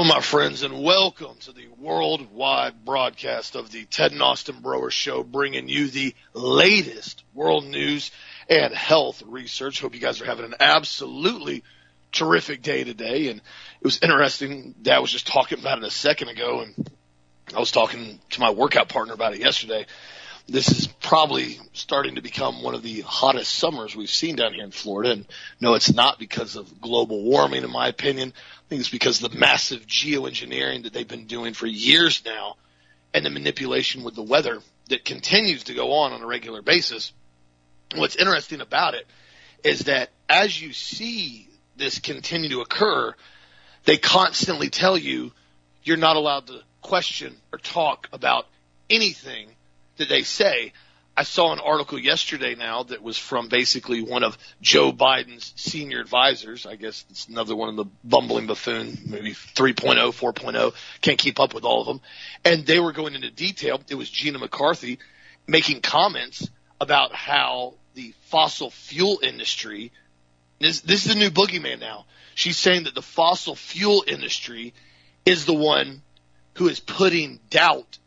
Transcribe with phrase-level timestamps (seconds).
[0.00, 4.90] Hello, my friends, and welcome to the worldwide broadcast of the Ted and Austin Broer
[4.90, 8.10] Show, bringing you the latest world news
[8.48, 9.78] and health research.
[9.78, 11.64] Hope you guys are having an absolutely
[12.12, 13.28] terrific day today.
[13.28, 14.74] And it was interesting.
[14.80, 16.90] Dad was just talking about it a second ago, and
[17.54, 19.84] I was talking to my workout partner about it yesterday
[20.48, 24.64] this is probably starting to become one of the hottest summers we've seen down here
[24.64, 25.12] in Florida.
[25.12, 25.26] And
[25.60, 28.32] no, it's not because of global warming, in my opinion.
[28.36, 32.56] I think it's because of the massive geoengineering that they've been doing for years now
[33.14, 37.12] and the manipulation with the weather that continues to go on on a regular basis.
[37.94, 39.06] What's interesting about it
[39.64, 43.14] is that as you see this continue to occur,
[43.84, 45.32] they constantly tell you
[45.82, 48.46] you're not allowed to question or talk about
[48.88, 49.48] anything
[50.00, 50.72] that they say.
[51.16, 56.00] I saw an article yesterday now that was from basically one of Joe Biden's senior
[56.00, 56.66] advisors.
[56.66, 60.74] I guess it's another one of the bumbling buffoon, maybe 3.0, 4.0.
[61.02, 62.00] Can't keep up with all of them.
[62.44, 63.80] And they were going into detail.
[63.88, 64.98] It was Gina McCarthy
[65.46, 66.48] making comments
[66.80, 69.92] about how the fossil fuel industry,
[70.58, 72.06] this, this is the new boogeyman now.
[72.34, 74.72] She's saying that the fossil fuel industry
[75.26, 76.02] is the one
[76.54, 77.98] who is putting doubt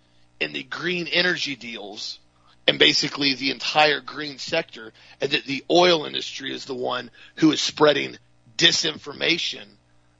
[0.44, 2.20] in the green energy deals
[2.68, 7.52] and basically the entire green sector, and that the oil industry is the one who
[7.52, 8.18] is spreading
[8.58, 9.66] disinformation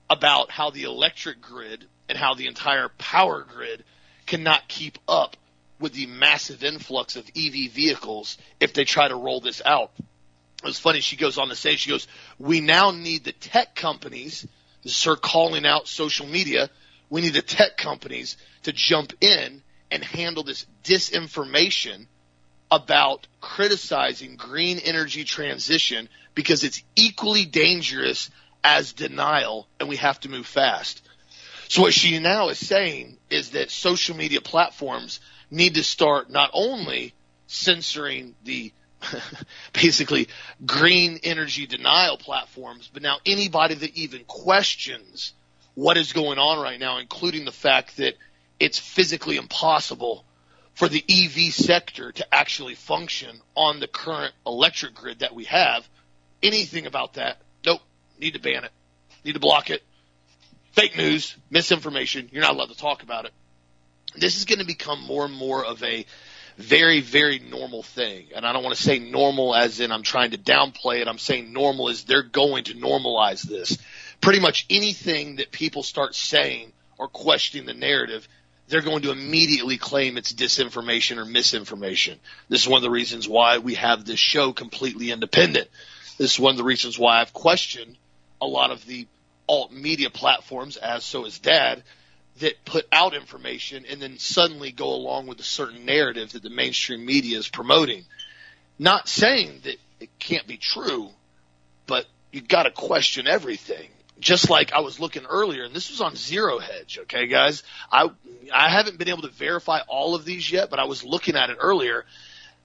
[0.10, 3.84] about how the electric grid and how the entire power grid
[4.26, 5.38] cannot keep up
[5.80, 9.92] with the massive influx of EV vehicles if they try to roll this out.
[9.98, 11.02] It was funny.
[11.02, 12.08] She goes on to say, she goes,
[12.40, 14.48] we now need the tech companies,
[14.84, 16.70] this is her calling out social media.
[17.10, 19.62] We need the tech companies to jump in
[19.94, 22.08] and handle this disinformation
[22.72, 28.32] about criticizing green energy transition because it's equally dangerous
[28.64, 31.08] as denial and we have to move fast.
[31.68, 35.20] So what she now is saying is that social media platforms
[35.52, 37.14] need to start not only
[37.46, 38.74] censoring the
[39.74, 40.28] basically
[40.66, 45.34] green energy denial platforms, but now anybody that even questions
[45.76, 48.16] what is going on right now, including the fact that
[48.64, 50.24] it's physically impossible
[50.74, 55.88] for the EV sector to actually function on the current electric grid that we have.
[56.42, 57.82] Anything about that, nope,
[58.20, 58.72] need to ban it,
[59.24, 59.84] need to block it.
[60.72, 63.34] Fake news, misinformation, you're not allowed to talk about it.
[64.16, 66.06] This is going to become more and more of a
[66.58, 68.28] very, very normal thing.
[68.36, 71.08] And I don't want to say normal as in I'm trying to downplay it.
[71.08, 73.78] I'm saying normal is they're going to normalize this.
[74.22, 78.28] Pretty much anything that people start saying or questioning the narrative
[78.68, 82.20] they're going to immediately claim it's disinformation or misinformation.
[82.50, 85.68] This is one of the reasons why we have this show completely independent.
[86.18, 87.98] This is one of the reasons why I've questioned
[88.42, 89.08] a lot of the
[89.48, 91.84] alt media platforms, as so is Dad,
[92.40, 96.50] that put out information and then suddenly go along with a certain narrative that the
[96.50, 98.04] mainstream media is promoting.
[98.80, 101.10] Not saying that it can't be true,
[101.86, 106.02] but you've got to question everything just like I was looking earlier, and this was
[106.02, 107.64] on Zero Hedge, okay, guys.
[107.92, 108.10] I
[108.54, 111.50] I haven't been able to verify all of these yet, but I was looking at
[111.50, 112.06] it earlier.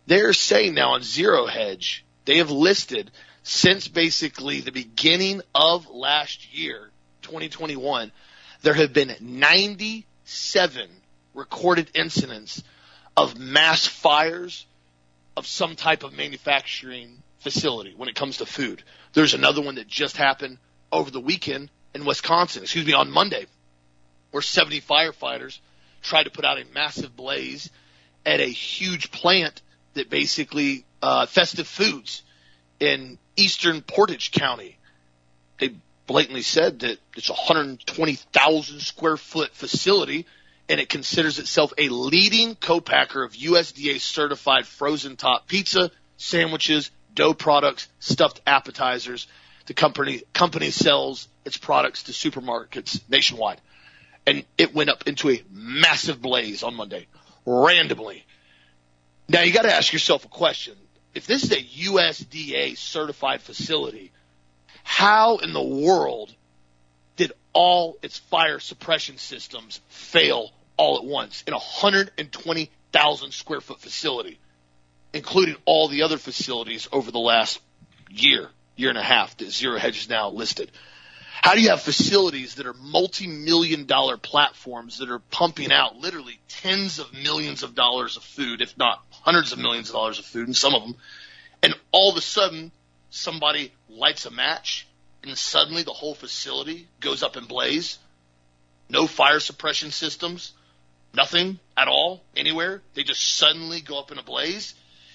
[0.06, 3.10] They're saying now on Zero Hedge, they have listed
[3.42, 6.90] since basically the beginning of last year,
[7.22, 8.12] 2021,
[8.62, 10.88] there have been 97
[11.34, 12.62] recorded incidents
[13.16, 14.66] of mass fires
[15.36, 18.82] of some type of manufacturing facility when it comes to food.
[19.12, 20.58] There's another one that just happened
[20.90, 23.46] over the weekend in Wisconsin, excuse me, on Monday,
[24.30, 25.58] where 70 firefighters
[26.02, 27.70] tried to put out a massive blaze
[28.24, 29.62] at a huge plant
[29.94, 32.22] that basically uh, Festive Foods
[32.80, 34.76] in eastern Portage County.
[35.58, 35.74] They
[36.06, 40.26] blatantly said that it's a 120,000 square foot facility
[40.68, 47.34] and it considers itself a leading co-packer of USDA certified frozen top pizza, sandwiches, dough
[47.34, 49.26] products, stuffed appetizers,
[49.68, 53.60] the company company sells its products to supermarkets nationwide.
[54.26, 57.06] And it went up into a massive blaze on Monday,
[57.46, 58.24] randomly.
[59.28, 60.74] Now you got to ask yourself a question.
[61.14, 64.10] If this is a USDA certified facility,
[64.84, 66.34] how in the world
[67.16, 73.80] did all its fire suppression systems fail all at once in a 120,000 square foot
[73.80, 74.38] facility,
[75.12, 77.60] including all the other facilities over the last
[78.10, 78.48] year?
[78.78, 80.70] Year and a half that Zero Hedge is now listed.
[81.42, 86.40] How do you have facilities that are multi-million dollar platforms that are pumping out literally
[86.48, 90.24] tens of millions of dollars of food, if not hundreds of millions of dollars of
[90.24, 90.96] food, and some of them,
[91.62, 92.72] and all of a sudden
[93.10, 94.86] somebody lights a match
[95.22, 97.98] and suddenly the whole facility goes up in blaze?
[98.88, 100.52] no fire suppression systems,
[101.14, 102.82] nothing at all anywhere.
[102.94, 104.74] They just suddenly go up in a blaze.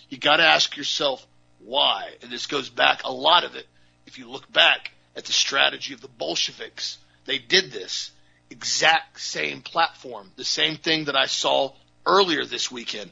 [0.09, 1.25] You got to ask yourself
[1.65, 2.09] why.
[2.21, 3.65] And this goes back a lot of it.
[4.05, 8.11] If you look back at the strategy of the Bolsheviks, they did this
[8.49, 11.73] exact same platform, the same thing that I saw
[12.05, 13.11] earlier this weekend.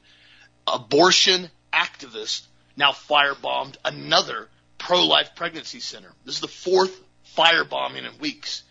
[0.68, 2.45] Abortion activists
[2.75, 6.12] now firebombed another pro-life pregnancy center.
[6.25, 7.01] This is the fourth
[7.38, 8.63] firebombing in weeks.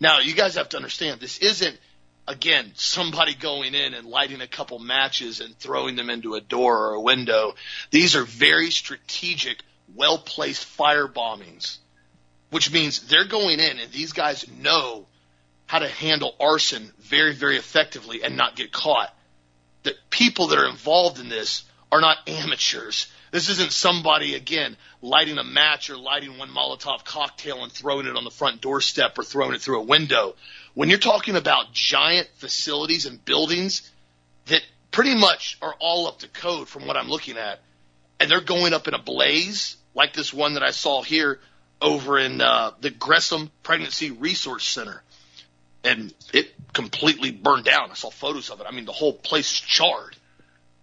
[0.00, 1.78] Now, you guys have to understand, this isn't,
[2.28, 6.88] again, somebody going in and lighting a couple matches and throwing them into a door
[6.88, 7.54] or a window.
[7.90, 9.62] These are very strategic,
[9.96, 11.78] well-placed fire bombings,
[12.50, 15.06] which means they're going in and these guys know
[15.66, 19.14] how to handle arson very, very effectively and not get caught.
[19.82, 23.10] The people that are involved in this are not amateurs.
[23.30, 28.16] This isn't somebody, again, lighting a match or lighting one Molotov cocktail and throwing it
[28.16, 30.34] on the front doorstep or throwing it through a window.
[30.78, 33.90] When you're talking about giant facilities and buildings
[34.46, 37.58] that pretty much are all up to code from what I'm looking at,
[38.20, 41.40] and they're going up in a blaze, like this one that I saw here
[41.82, 45.02] over in uh, the Gresham Pregnancy Resource Center.
[45.82, 47.90] And it completely burned down.
[47.90, 48.66] I saw photos of it.
[48.68, 50.14] I mean, the whole place charred.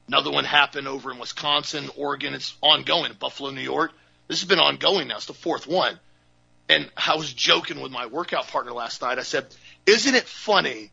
[0.10, 2.34] Another one happened over in Wisconsin, Oregon.
[2.34, 3.12] It's ongoing.
[3.12, 3.94] In Buffalo, New York.
[4.28, 5.16] This has been ongoing now.
[5.16, 5.98] It's the fourth one.
[6.68, 9.20] And I was joking with my workout partner last night.
[9.20, 9.46] I said,
[9.86, 10.92] isn't it funny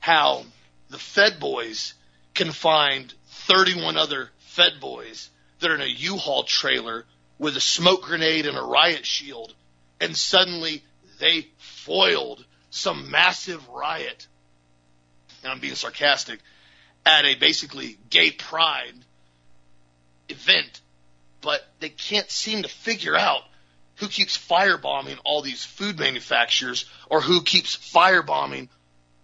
[0.00, 0.44] how
[0.90, 1.94] the Fed boys
[2.34, 5.30] can find 31 other Fed boys
[5.60, 7.04] that are in a U-Haul trailer
[7.38, 9.54] with a smoke grenade and a riot shield
[10.00, 10.82] and suddenly
[11.18, 14.26] they foiled some massive riot.
[15.42, 16.40] And I'm being sarcastic
[17.06, 18.94] at a basically gay pride
[20.28, 20.80] event,
[21.40, 23.42] but they can't seem to figure out
[24.04, 28.68] who keeps firebombing all these food manufacturers or who keeps firebombing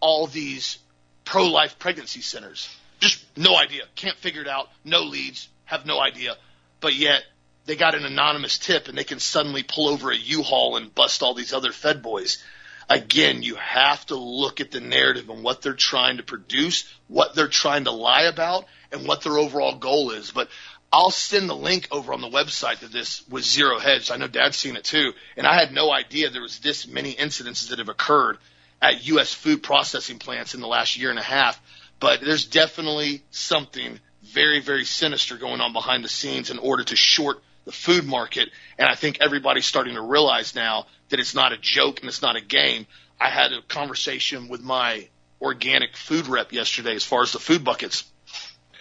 [0.00, 0.78] all these
[1.26, 2.74] pro-life pregnancy centers.
[2.98, 3.82] Just no idea.
[3.94, 4.68] Can't figure it out.
[4.84, 5.48] No leads.
[5.66, 6.34] Have no idea.
[6.80, 7.22] But yet
[7.66, 11.22] they got an anonymous tip and they can suddenly pull over a U-Haul and bust
[11.22, 12.42] all these other Fed boys
[12.90, 17.34] again, you have to look at the narrative and what they're trying to produce, what
[17.34, 20.32] they're trying to lie about, and what their overall goal is.
[20.32, 20.48] But
[20.92, 24.10] I'll send the link over on the website to this with Zero Hedge.
[24.10, 27.14] I know Dad's seen it too, and I had no idea there was this many
[27.14, 28.38] incidences that have occurred
[28.82, 29.32] at U.S.
[29.32, 31.60] food processing plants in the last year and a half.
[32.00, 36.96] But there's definitely something very, very sinister going on behind the scenes in order to
[36.96, 38.48] short the food market.
[38.78, 42.22] And I think everybody's starting to realize now that it's not a joke and it's
[42.22, 42.86] not a game.
[43.20, 45.08] I had a conversation with my
[45.40, 48.04] organic food rep yesterday as far as the food buckets.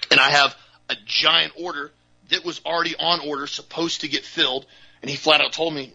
[0.09, 0.55] And I have
[0.89, 1.91] a giant order
[2.29, 4.65] that was already on order, supposed to get filled.
[5.01, 5.93] And he flat out told me,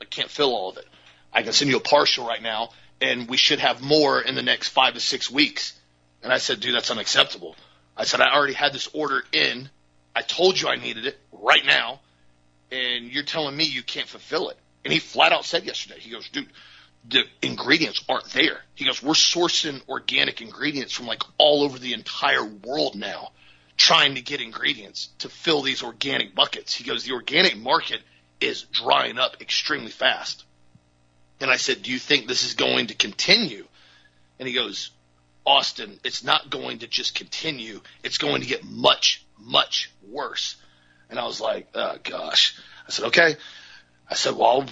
[0.00, 0.86] I can't fill all of it.
[1.32, 2.70] I can send you a partial right now,
[3.00, 5.78] and we should have more in the next five to six weeks.
[6.22, 7.56] And I said, dude, that's unacceptable.
[7.96, 9.68] I said, I already had this order in.
[10.14, 12.00] I told you I needed it right now
[12.70, 14.58] and you're telling me you can't fulfill it.
[14.84, 16.48] And he flat out said yesterday, he goes, dude,
[17.08, 18.60] the ingredients aren't there.
[18.74, 23.32] He goes, we're sourcing organic ingredients from like all over the entire world now,
[23.78, 26.74] trying to get ingredients to fill these organic buckets.
[26.74, 28.00] He goes, the organic market
[28.40, 30.44] is drying up extremely fast.
[31.40, 33.64] And I said, do you think this is going to continue?
[34.38, 34.90] And he goes,
[35.46, 37.80] Austin, it's not going to just continue.
[38.02, 40.56] It's going to get much, much worse.
[41.08, 42.58] And I was like, oh gosh.
[42.86, 43.36] I said, okay.
[44.10, 44.64] I said, well,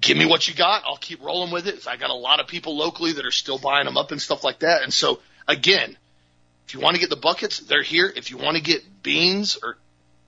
[0.00, 0.84] give me what you got.
[0.86, 1.86] I'll keep rolling with it.
[1.86, 4.42] I got a lot of people locally that are still buying them up and stuff
[4.42, 4.82] like that.
[4.82, 5.96] And so again,
[6.66, 8.12] if you want to get the buckets, they're here.
[8.14, 9.76] If you want to get beans or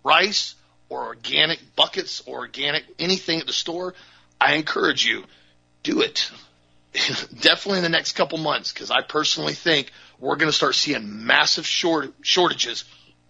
[0.04, 0.54] rice
[0.88, 3.94] or organic buckets or organic anything at the store,
[4.40, 5.24] I encourage you,
[5.82, 6.30] do it.
[7.40, 11.26] Definitely in the next couple months, because I personally think we're going to start seeing
[11.26, 12.84] massive short, shortages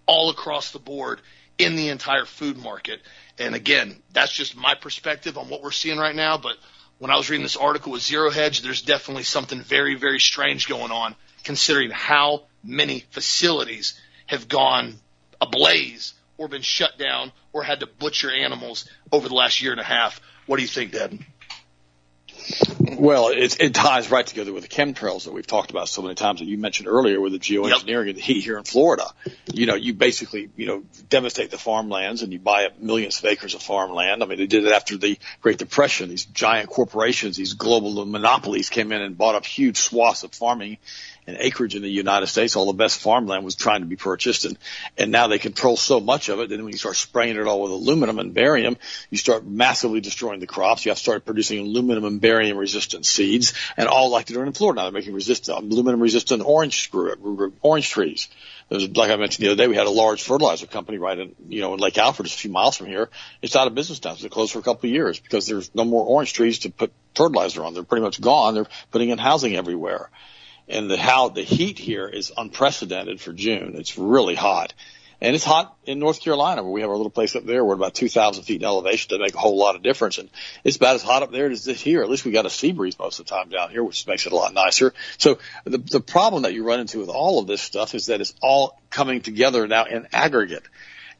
[0.06, 1.20] all across the board
[1.58, 3.00] in the entire food market.
[3.38, 6.38] And again, that's just my perspective on what we're seeing right now.
[6.38, 6.56] But
[6.98, 10.68] when I was reading this article with Zero Hedge, there's definitely something very, very strange
[10.68, 14.96] going on considering how many facilities have gone
[15.40, 19.80] ablaze or been shut down or had to butcher animals over the last year and
[19.80, 20.20] a half.
[20.46, 21.18] What do you think, Dad?
[22.98, 26.14] Well, it, it ties right together with the chemtrails that we've talked about so many
[26.14, 28.14] times that you mentioned earlier with the geoengineering yep.
[28.14, 29.04] and the heat here in Florida.
[29.52, 33.24] You know, you basically, you know, devastate the farmlands and you buy up millions of
[33.24, 34.22] acres of farmland.
[34.22, 36.08] I mean, they did it after the Great Depression.
[36.08, 40.78] These giant corporations, these global monopolies came in and bought up huge swaths of farming
[41.26, 42.56] and acreage in the United States.
[42.56, 44.58] All the best farmland was trying to be purchased, and
[44.96, 46.52] and now they control so much of it.
[46.52, 48.76] And when you start spraying it all with aluminum and barium,
[49.10, 50.84] you start massively destroying the crops.
[50.84, 54.46] You have to start producing aluminum and barium resistant seeds, and all like they're doing
[54.46, 54.84] in Florida now.
[54.84, 58.28] They're making resistant aluminum resistant orange screw orange trees.
[58.68, 61.36] There's, like I mentioned the other day, we had a large fertilizer company right in,
[61.48, 63.10] you know, in Lake Alfred, just a few miles from here.
[63.40, 64.12] It's out of business now.
[64.12, 66.92] It's closed for a couple of years because there's no more orange trees to put
[67.14, 67.74] fertilizer on.
[67.74, 68.54] They're pretty much gone.
[68.54, 70.10] They're putting in housing everywhere.
[70.68, 73.74] And the how the heat here is unprecedented for June.
[73.76, 74.74] It's really hot.
[75.20, 77.64] And it's hot in North Carolina where we have our little place up there.
[77.64, 80.18] We're about 2,000 feet in elevation to make a whole lot of difference.
[80.18, 80.28] And
[80.62, 82.02] it's about as hot up there as it is here.
[82.02, 84.26] At least we got a sea breeze most of the time down here, which makes
[84.26, 84.92] it a lot nicer.
[85.16, 88.20] So the, the problem that you run into with all of this stuff is that
[88.20, 90.64] it's all coming together now in aggregate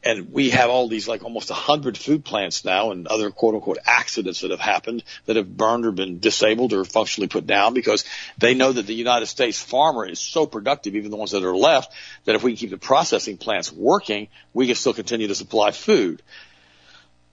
[0.02, 3.54] and we have all these like almost a hundred food plants now and other quote
[3.54, 7.74] unquote accidents that have happened that have burned or been disabled or functionally put down
[7.74, 8.04] because
[8.38, 11.56] they know that the United States farmer is so productive, even the ones that are
[11.56, 11.92] left,
[12.24, 15.70] that if we can keep the processing plants working, we can still continue to supply
[15.72, 16.22] food.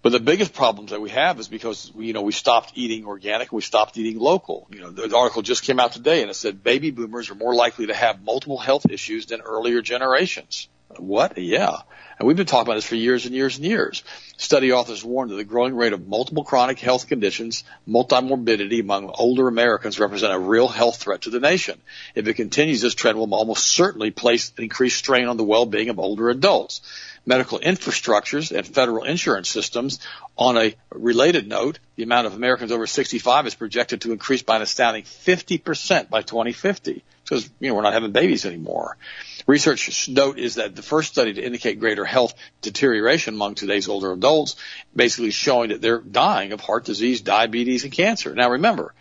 [0.01, 3.53] But the biggest problems that we have is because you know we stopped eating organic,
[3.53, 4.67] we stopped eating local.
[4.70, 7.55] You know, the article just came out today and it said baby boomers are more
[7.55, 10.67] likely to have multiple health issues than earlier generations.
[11.00, 11.38] What?
[11.38, 11.77] Yeah.
[12.19, 14.03] And we've been talking about this for years and years and years.
[14.38, 19.47] Study authors warn that the growing rate of multiple chronic health conditions, multimorbidity among older
[19.47, 21.81] Americans represent a real health threat to the nation.
[22.15, 25.89] If it continues, this trend will almost certainly place an increased strain on the well-being
[25.89, 26.81] of older adults.
[27.25, 30.00] Medical infrastructures and federal insurance systems.
[30.38, 34.57] On a related note, the amount of Americans over 65 is projected to increase by
[34.57, 38.97] an astounding 50% by 2050 because you know we're not having babies anymore.
[39.45, 44.12] Research note is that the first study to indicate greater health deterioration among today's older
[44.13, 44.55] adults,
[44.95, 48.33] basically showing that they're dying of heart disease, diabetes, and cancer.
[48.33, 48.93] Now remember,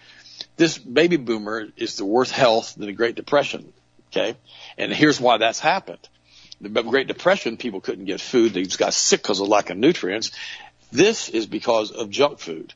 [0.56, 3.72] this baby boomer is the worst health than the Great Depression.
[4.11, 4.37] Okay,
[4.76, 6.08] and here's why that's happened.
[6.61, 9.76] The Great Depression, people couldn't get food; they just got sick because of lack of
[9.76, 10.32] nutrients.
[10.90, 12.75] This is because of junk food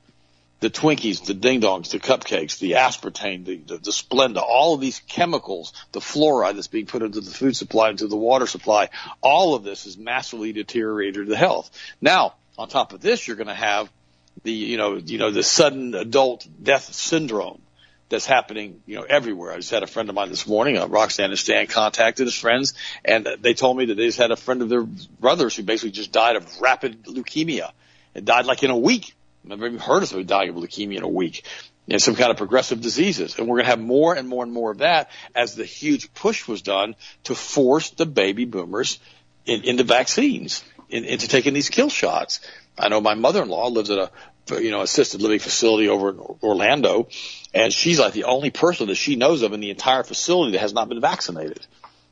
[0.61, 4.81] the Twinkies, the Ding Dongs, the cupcakes, the aspartame, the, the, the Splenda, all of
[4.81, 8.89] these chemicals, the fluoride that's being put into the food supply, into the water supply,
[9.21, 11.71] all of this has massively deteriorated the health.
[12.01, 13.91] Now, on top of this, you're going to have
[14.45, 17.61] the, you know, you know, the sudden adult death syndrome
[18.09, 19.53] that's happening, you know, everywhere.
[19.53, 22.35] I just had a friend of mine this morning, uh, Roxanne and Stan contacted his
[22.35, 22.73] friends
[23.05, 25.91] and they told me that they just had a friend of their brothers who basically
[25.91, 27.73] just died of rapid leukemia
[28.15, 29.15] and died like in a week
[29.53, 31.45] I've even heard of somebody dying of leukemia in a week.
[31.89, 33.39] And some kind of progressive diseases.
[33.39, 36.13] And we're going to have more and more and more of that as the huge
[36.15, 38.99] push was done to force the baby boomers
[39.45, 42.41] in, into vaccines, in, into taking these kill shots.
[42.77, 44.11] I know my mother-in-law lives at a
[44.55, 47.09] you know, assisted living facility over in Orlando,
[47.53, 50.61] and she's like the only person that she knows of in the entire facility that
[50.61, 51.67] has not been vaccinated.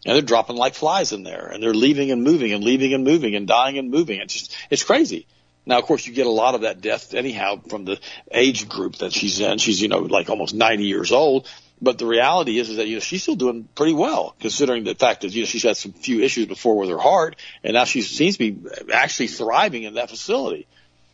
[0.04, 3.04] And they're dropping like flies in there, and they're leaving and moving and leaving and
[3.04, 4.20] moving and dying and moving.
[4.20, 5.26] It's just, it's crazy.
[5.66, 7.98] Now, of course, you get a lot of that death anyhow from the
[8.30, 9.58] age group that she's in.
[9.58, 11.48] She's, you know, like almost 90 years old.
[11.80, 14.94] But the reality is, is that, you know, she's still doing pretty well considering the
[14.94, 17.84] fact that, you know, she's had some few issues before with her heart and now
[17.84, 20.66] she seems to be actually thriving in that facility.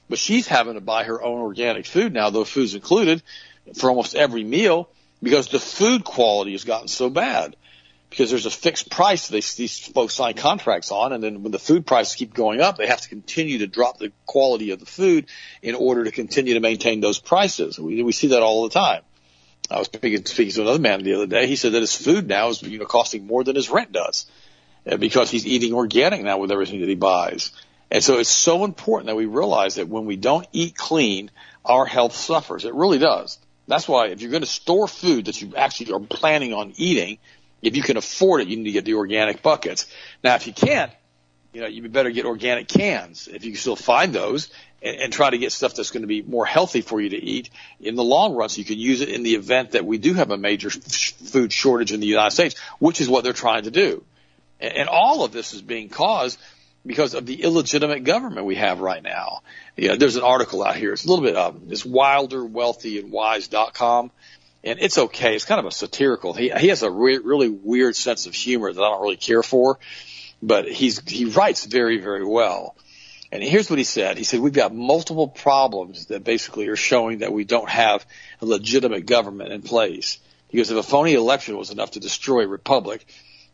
[0.09, 3.23] But she's having to buy her own organic food now, though food's included
[3.75, 4.89] for almost every meal
[5.23, 7.57] because the food quality has gotten so bad
[8.11, 11.59] because there's a fixed price they, these folks sign contracts on, and then when the
[11.59, 14.87] food prices keep going up, they have to continue to drop the quality of the
[14.87, 15.27] food
[15.63, 17.79] in order to continue to maintain those prices.
[17.79, 19.03] We, we see that all the time.
[19.71, 21.47] I was speaking, speaking to another man the other day.
[21.47, 24.27] He said that his food now is you know costing more than his rent does
[24.91, 27.53] uh, because he's eating organic now with everything that he buys.
[27.91, 31.31] And so it's so important that we realize that when we don't eat clean,
[31.65, 32.65] our health suffers.
[32.65, 33.39] It really does.
[33.67, 37.19] That's why if you're going to store food that you actually are planning on eating,
[37.63, 39.87] if you can afford it, you need to get the organic buckets.
[40.23, 40.93] Now, if you can't,
[41.53, 44.51] you know, you better get organic cans if you can still find those
[44.83, 47.17] and, and try to get stuff that's going to be more healthy for you to
[47.17, 47.51] eat
[47.81, 50.15] in the long run so you can use it in the event that we do
[50.15, 53.73] have a major food shortage in the United States, which is what they're trying to
[53.73, 54.05] do.
[54.61, 56.39] And, and all of this is being caused
[56.87, 59.43] because of the illegitimate government we have right now.
[59.77, 60.93] Know, there's an article out here.
[60.93, 64.13] It's a little bit, um, it's wilderwealthyandwise.com
[64.63, 65.35] and it's okay.
[65.35, 66.33] It's kind of a satirical.
[66.33, 69.43] He he has a re- really weird sense of humor that I don't really care
[69.43, 69.79] for,
[70.43, 72.77] but he's he writes very very well.
[73.33, 74.19] And here's what he said.
[74.19, 78.05] He said we've got multiple problems that basically are showing that we don't have
[78.41, 80.19] a legitimate government in place.
[80.51, 83.07] Because if a phony election was enough to destroy a republic,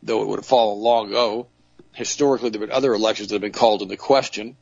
[0.02, 1.46] though it would have fallen long ago,
[1.92, 4.56] historically there have been other elections that have been called into question.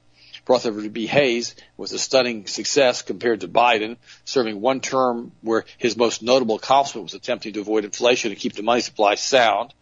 [0.47, 1.07] Rutherford B.
[1.07, 6.57] Hayes was a stunning success compared to Biden, serving one term where his most notable
[6.57, 9.73] accomplishment was attempting to avoid inflation and keep the money supply sound.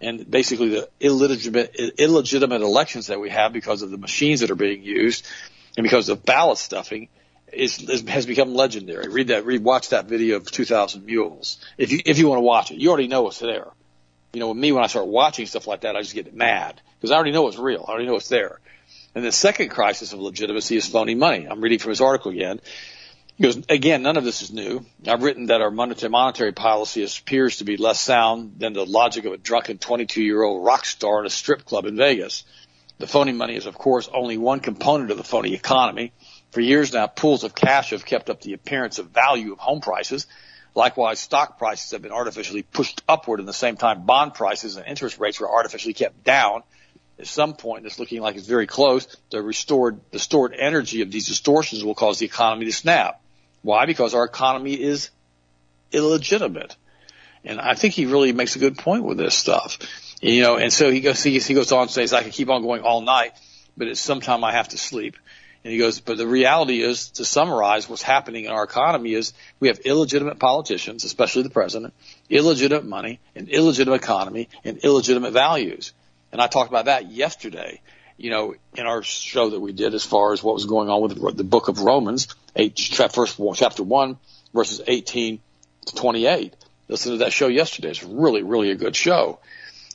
[0.00, 4.56] And basically the illegitimate, illegitimate elections that we have because of the machines that are
[4.56, 5.26] being used
[5.76, 7.08] and because of ballot stuffing
[7.52, 9.08] is, is, has become legendary.
[9.08, 11.58] Read that, read, watch that video of 2000 Mules.
[11.78, 13.68] If you, if you want to watch it, you already know what's there.
[14.34, 16.80] You know, with me, when I start watching stuff like that, I just get mad
[16.98, 17.84] because I already know it's real.
[17.86, 18.60] I already know it's there.
[19.16, 21.46] And the second crisis of legitimacy is phony money.
[21.48, 22.60] I'm reading from his article again.
[23.36, 24.84] He goes, again, none of this is new.
[25.08, 29.32] I've written that our monetary policy appears to be less sound than the logic of
[29.32, 32.44] a drunken 22 year old rock star in a strip club in Vegas.
[32.98, 36.12] The phony money is, of course, only one component of the phony economy.
[36.50, 39.80] For years now, pools of cash have kept up the appearance of value of home
[39.80, 40.26] prices.
[40.74, 44.86] Likewise, stock prices have been artificially pushed upward in the same time bond prices and
[44.86, 46.64] interest rates were artificially kept down
[47.18, 51.10] at some point, it's looking like it's very close, the restored, the stored energy of
[51.10, 53.20] these distortions will cause the economy to snap.
[53.62, 53.86] Why?
[53.86, 55.10] Because our economy is
[55.92, 56.76] illegitimate.
[57.44, 59.78] And I think he really makes a good point with this stuff.
[60.20, 62.50] You know, and so he goes, he, he goes on to say, I can keep
[62.50, 63.32] on going all night,
[63.76, 65.16] but it's sometime I have to sleep.
[65.64, 69.32] And he goes, but the reality is, to summarize what's happening in our economy is
[69.58, 71.92] we have illegitimate politicians, especially the president,
[72.30, 75.92] illegitimate money, an illegitimate economy, and illegitimate values.
[76.36, 77.80] And I talked about that yesterday,
[78.18, 81.00] you know, in our show that we did as far as what was going on
[81.00, 84.18] with the book of Romans, eight, first chapter one,
[84.52, 85.40] verses 18
[85.86, 86.54] to 28.
[86.88, 87.88] Listen to that show yesterday.
[87.88, 89.38] It's really, really a good show.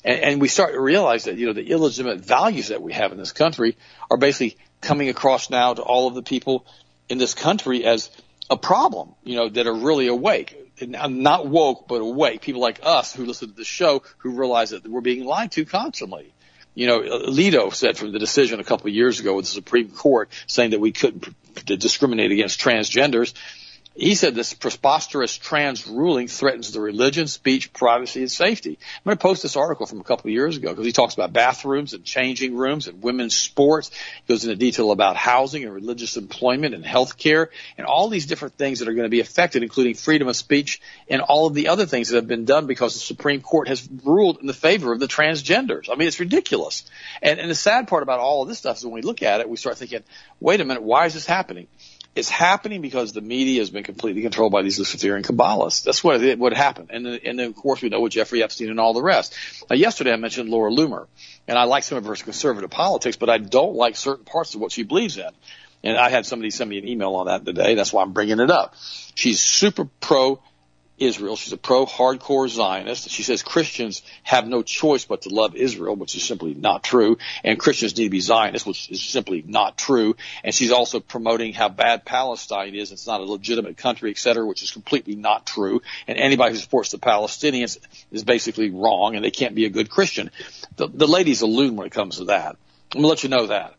[0.04, 3.12] And, and we start to realize that, you know, the illegitimate values that we have
[3.12, 3.78] in this country
[4.10, 6.66] are basically coming across now to all of the people
[7.08, 8.10] in this country as
[8.50, 10.58] a problem, you know, that are really awake.
[10.88, 12.42] Not woke, but awake.
[12.42, 15.66] People like us who listen to the show who realize that we're being lied to
[15.66, 16.34] constantly.
[16.74, 19.90] You know, Alito said from the decision a couple of years ago with the Supreme
[19.90, 21.28] Court saying that we couldn't
[21.66, 23.34] discriminate against transgenders
[23.94, 28.80] he said this preposterous trans ruling threatens the religion, speech, privacy, and safety.
[28.80, 31.14] I'm going to post this article from a couple of years ago because he talks
[31.14, 33.90] about bathrooms and changing rooms and women's sports.
[33.90, 38.28] He goes into detail about housing and religious employment and health care and all these
[38.28, 41.54] different things that are going to be affected, including freedom of speech and all of
[41.54, 44.54] the other things that have been done because the Supreme Court has ruled in the
[44.54, 45.90] favor of the transgenders.
[45.92, 46.86] I mean, it's ridiculous.
[47.22, 49.42] And, and the sad part about all of this stuff is when we look at
[49.42, 50.04] it, we start thinking,
[50.40, 51.68] wait a minute, why is this happening?
[52.14, 55.84] It's happening because the media has been completely controlled by these Luciferian Kabbalists.
[55.84, 56.90] That's what it, what happened.
[56.92, 59.34] And then, and then of course we know with Jeffrey Epstein and all the rest.
[59.70, 61.08] Now yesterday I mentioned Laura Loomer,
[61.48, 64.62] and I like some of her conservative politics, but I don't like certain parts of
[64.62, 65.30] what she believes in.
[65.84, 67.76] And I had somebody send me an email on that today.
[67.76, 68.76] That's why I'm bringing it up.
[69.16, 70.42] She's super pro
[71.02, 71.36] Israel.
[71.36, 73.10] She's a pro hardcore Zionist.
[73.10, 77.18] She says Christians have no choice but to love Israel, which is simply not true.
[77.44, 80.16] And Christians need to be Zionists, which is simply not true.
[80.44, 82.92] And she's also promoting how bad Palestine is.
[82.92, 85.82] It's not a legitimate country, et cetera, which is completely not true.
[86.08, 87.78] And anybody who supports the Palestinians
[88.12, 90.30] is basically wrong and they can't be a good Christian.
[90.76, 92.58] The, the lady's a loon when it comes to that.
[92.94, 93.76] I'm going to let you know that.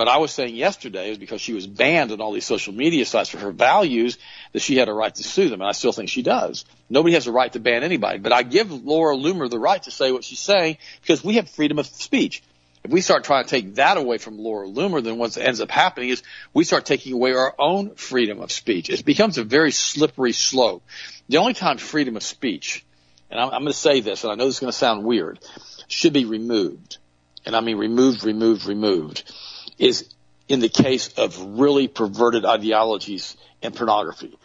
[0.00, 3.04] But I was saying yesterday is because she was banned on all these social media
[3.04, 4.16] sites for her values
[4.54, 6.64] that she had a right to sue them, and I still think she does.
[6.88, 9.90] Nobody has a right to ban anybody, but I give Laura Loomer the right to
[9.90, 12.42] say what she's saying because we have freedom of speech.
[12.82, 15.70] If we start trying to take that away from Laura Loomer, then what ends up
[15.70, 16.22] happening is
[16.54, 18.88] we start taking away our own freedom of speech.
[18.88, 20.82] It becomes a very slippery slope.
[21.28, 22.86] The only time freedom of speech,
[23.30, 25.04] and I'm, I'm going to say this, and I know this is going to sound
[25.04, 25.40] weird,
[25.88, 26.96] should be removed.
[27.44, 29.30] And I mean removed, removed, removed
[29.80, 30.08] is
[30.46, 34.36] in the case of really perverted ideologies and pornography.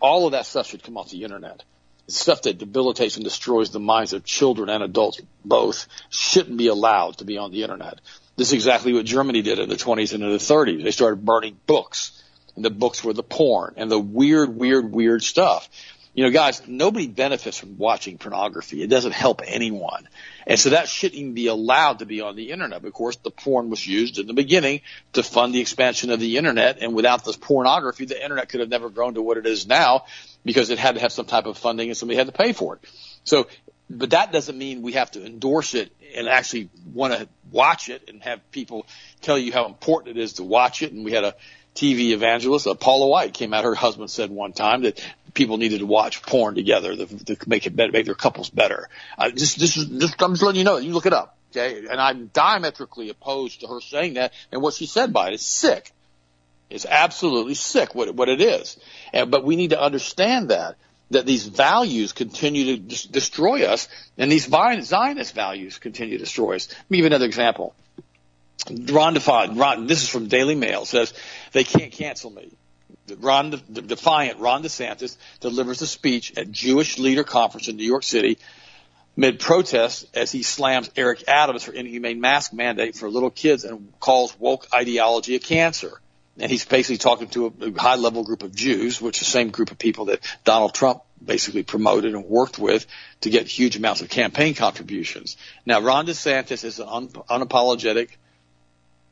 [0.00, 1.62] All of that stuff should come off the internet.
[2.06, 6.68] It's stuff that debilitates and destroys the minds of children and adults both shouldn't be
[6.68, 8.00] allowed to be on the internet.
[8.36, 10.84] This is exactly what Germany did in the 20s and in the 30s.
[10.84, 12.22] They started burning books,
[12.54, 15.68] and the books were the porn and the weird, weird, weird stuff.
[16.16, 18.82] You know, guys, nobody benefits from watching pornography.
[18.82, 20.08] It doesn't help anyone.
[20.46, 22.82] And so that shouldn't even be allowed to be on the internet.
[22.82, 24.80] Of course, the porn was used in the beginning
[25.12, 26.78] to fund the expansion of the internet.
[26.80, 30.06] And without this pornography, the internet could have never grown to what it is now
[30.42, 32.76] because it had to have some type of funding and somebody had to pay for
[32.76, 32.84] it.
[33.24, 33.48] So,
[33.90, 38.08] but that doesn't mean we have to endorse it and actually want to watch it
[38.08, 38.86] and have people
[39.20, 40.92] tell you how important it is to watch it.
[40.92, 41.34] And we had a
[41.76, 43.64] TV evangelist, uh, Paula White, came out.
[43.64, 45.00] Her husband said one time that
[45.34, 48.88] people needed to watch porn together to, to make it better, make their couples better.
[49.16, 50.78] Uh, just, just, just, I'm just letting you know.
[50.78, 51.86] You look it up, okay?
[51.88, 54.32] And I'm diametrically opposed to her saying that.
[54.50, 55.32] And what she said by it.
[55.32, 55.92] it is sick.
[56.68, 58.76] It's absolutely sick what what it is.
[59.12, 60.76] And, but we need to understand that
[61.10, 66.56] that these values continue to des- destroy us, and these Zionist values continue to destroy
[66.56, 66.68] us.
[66.68, 67.74] Let me give you another example.
[68.70, 71.14] Ron Defiant, Ron, this is from Daily Mail, says
[71.52, 72.50] they can't cancel me.
[73.18, 78.38] Ron Defiant, Ron DeSantis delivers a speech at Jewish Leader Conference in New York City
[79.16, 83.92] mid protest as he slams Eric Adams for inhumane mask mandate for little kids and
[83.98, 86.00] calls woke ideology a cancer.
[86.38, 89.30] And he's basically talking to a, a high level group of Jews, which is the
[89.30, 92.86] same group of people that Donald Trump basically promoted and worked with
[93.22, 95.38] to get huge amounts of campaign contributions.
[95.64, 98.10] Now, Ron DeSantis is an un- unapologetic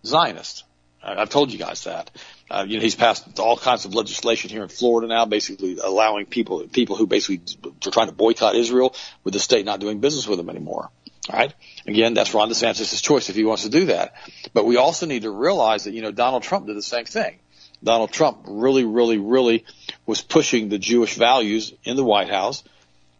[0.04, 0.64] Zionist.
[1.02, 2.10] I've told you guys that.
[2.50, 6.26] Uh, you know, he's passed all kinds of legislation here in Florida now, basically allowing
[6.26, 7.42] people people who basically
[7.86, 10.90] are trying to boycott Israel with the state not doing business with them anymore.
[11.30, 11.54] All right.
[11.86, 14.14] Again, that's Ron DeSantis' choice if he wants to do that.
[14.52, 17.38] But we also need to realize that you know Donald Trump did the same thing.
[17.82, 19.64] Donald Trump really, really, really
[20.06, 22.64] was pushing the Jewish values in the White House,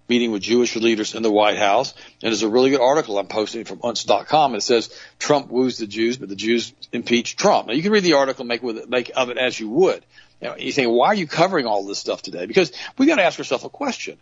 [0.09, 1.93] meeting with Jewish leaders in the White House.
[2.23, 4.55] And there's a really good article I'm posting from unz.com.
[4.55, 7.69] It says Trump woos the Jews, but the Jews impeach Trump.
[7.69, 10.05] Now you can read the article, make with it, make of it as you would.
[10.41, 12.47] You, know, you think, why are you covering all this stuff today?
[12.47, 14.19] Because we got to ask ourselves a question.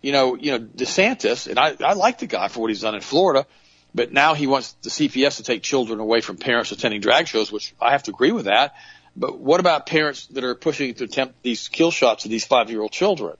[0.00, 2.94] You know, you know, DeSantis, and I, I like the guy for what he's done
[2.94, 3.46] in Florida,
[3.94, 7.50] but now he wants the CPS to take children away from parents attending drag shows,
[7.50, 8.74] which I have to agree with that.
[9.16, 12.70] But what about parents that are pushing to attempt these kill shots of these five
[12.70, 13.36] year old children?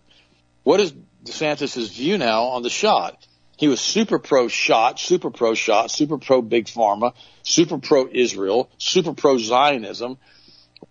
[0.63, 0.95] What is
[1.27, 3.27] DeSantis' view now on the shot?
[3.57, 8.71] He was super pro shot, super pro shot, super pro big pharma, super pro Israel,
[8.79, 10.19] super pro Zionism.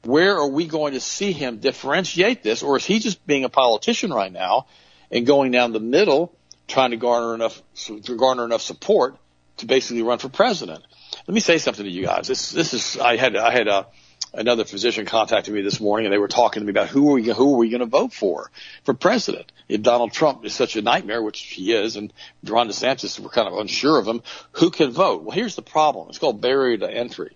[0.04, 3.50] Where are we going to see him differentiate this, or is he just being a
[3.50, 4.66] politician right now
[5.12, 6.36] and going down the middle,
[6.68, 9.18] trying to garner enough to garner enough support
[9.58, 10.84] to basically run for president?
[11.28, 12.28] Let me say something to you guys.
[12.28, 13.88] This this is I had I had a
[14.36, 17.14] another physician contacted me this morning and they were talking to me about who are
[17.14, 18.52] we who are we going to vote for
[18.84, 19.52] for president.
[19.68, 23.48] If Donald Trump is such a nightmare which he is and Ron DeSantis we're kind
[23.48, 24.22] of unsure of him
[24.54, 25.24] who can vote?
[25.24, 26.10] Well here's the problem.
[26.10, 27.36] It's called barrier to entry.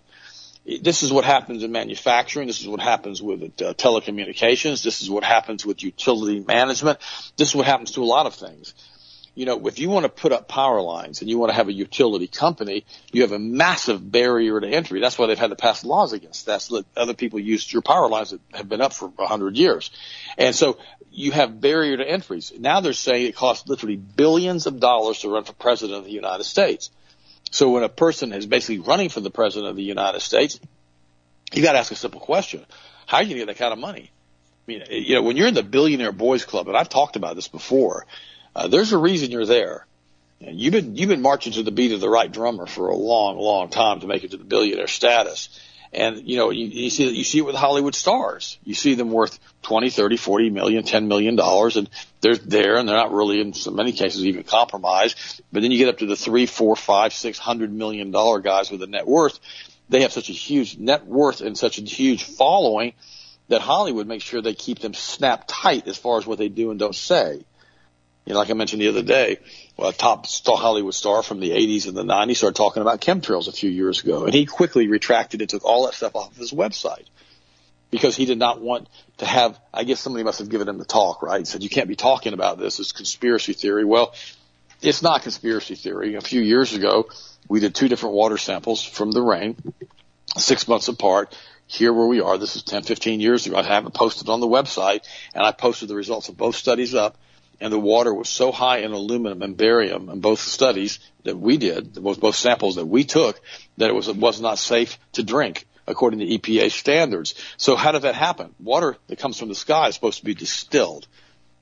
[0.82, 2.46] This is what happens in manufacturing.
[2.46, 4.84] This is what happens with uh, telecommunications.
[4.84, 6.98] This is what happens with utility management.
[7.36, 8.74] This is what happens to a lot of things
[9.40, 11.68] you know, if you want to put up power lines and you want to have
[11.68, 15.00] a utility company, you have a massive barrier to entry.
[15.00, 17.80] That's why they've had to pass laws against that so that other people use your
[17.80, 19.90] power lines that have been up for a hundred years.
[20.36, 20.76] And so
[21.10, 22.52] you have barrier to entries.
[22.58, 26.12] Now they're saying it costs literally billions of dollars to run for president of the
[26.12, 26.90] United States.
[27.50, 30.60] So when a person is basically running for the president of the United States,
[31.50, 32.66] you got to ask a simple question.
[33.06, 34.10] How are you going to get that kind of money?
[34.12, 37.36] I mean, you know, when you're in the billionaire boys club, and I've talked about
[37.36, 38.04] this before,
[38.54, 39.86] uh, there's a reason you're there.
[40.40, 43.36] You've been you've been marching to the beat of the right drummer for a long,
[43.36, 45.60] long time to make it to the billionaire status.
[45.92, 48.58] And you know, you, you see you see it with Hollywood stars.
[48.64, 52.88] You see them worth twenty, thirty, forty million, ten million dollars, and they're there, and
[52.88, 55.42] they're not really in so many cases even compromised.
[55.52, 58.70] But then you get up to the three, four, five, six hundred million dollar guys
[58.70, 59.38] with a net worth.
[59.90, 62.94] They have such a huge net worth and such a huge following
[63.48, 66.70] that Hollywood makes sure they keep them snapped tight as far as what they do
[66.70, 67.44] and don't say.
[68.26, 69.38] You know, like I mentioned the other day,
[69.78, 73.52] a top Hollywood star from the 80s and the 90s started talking about chemtrails a
[73.52, 76.52] few years ago, and he quickly retracted and took all that stuff off of his
[76.52, 77.06] website
[77.90, 79.58] because he did not want to have.
[79.72, 81.40] I guess somebody must have given him the talk, right?
[81.40, 82.78] He said you can't be talking about this.
[82.78, 83.84] It's conspiracy theory.
[83.84, 84.14] Well,
[84.82, 86.14] it's not conspiracy theory.
[86.14, 87.08] A few years ago,
[87.48, 89.56] we did two different water samples from the rain,
[90.36, 91.36] six months apart.
[91.66, 93.56] Here where we are, this is 10, 15 years ago.
[93.56, 96.96] I have it posted on the website, and I posted the results of both studies
[96.96, 97.16] up
[97.60, 101.56] and the water was so high in aluminum and barium in both studies that we
[101.56, 103.40] did, both samples that we took,
[103.76, 107.34] that it was it was not safe to drink according to EPA standards.
[107.56, 108.54] So how did that happen?
[108.58, 111.06] Water that comes from the sky is supposed to be distilled.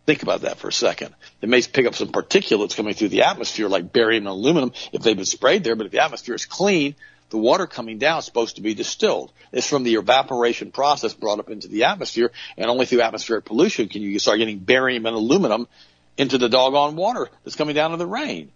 [0.07, 1.15] Think about that for a second.
[1.43, 5.03] It may pick up some particulates coming through the atmosphere like barium and aluminum if
[5.03, 6.95] they've been sprayed there, but if the atmosphere is clean,
[7.31, 9.33] the water coming down is supposed to be distilled.
[9.53, 13.89] It's from the evaporation process brought up into the atmosphere, and only through atmospheric pollution
[13.89, 15.69] can you start getting barium and aluminum
[16.17, 18.51] into the doggone water that's coming down in the rain.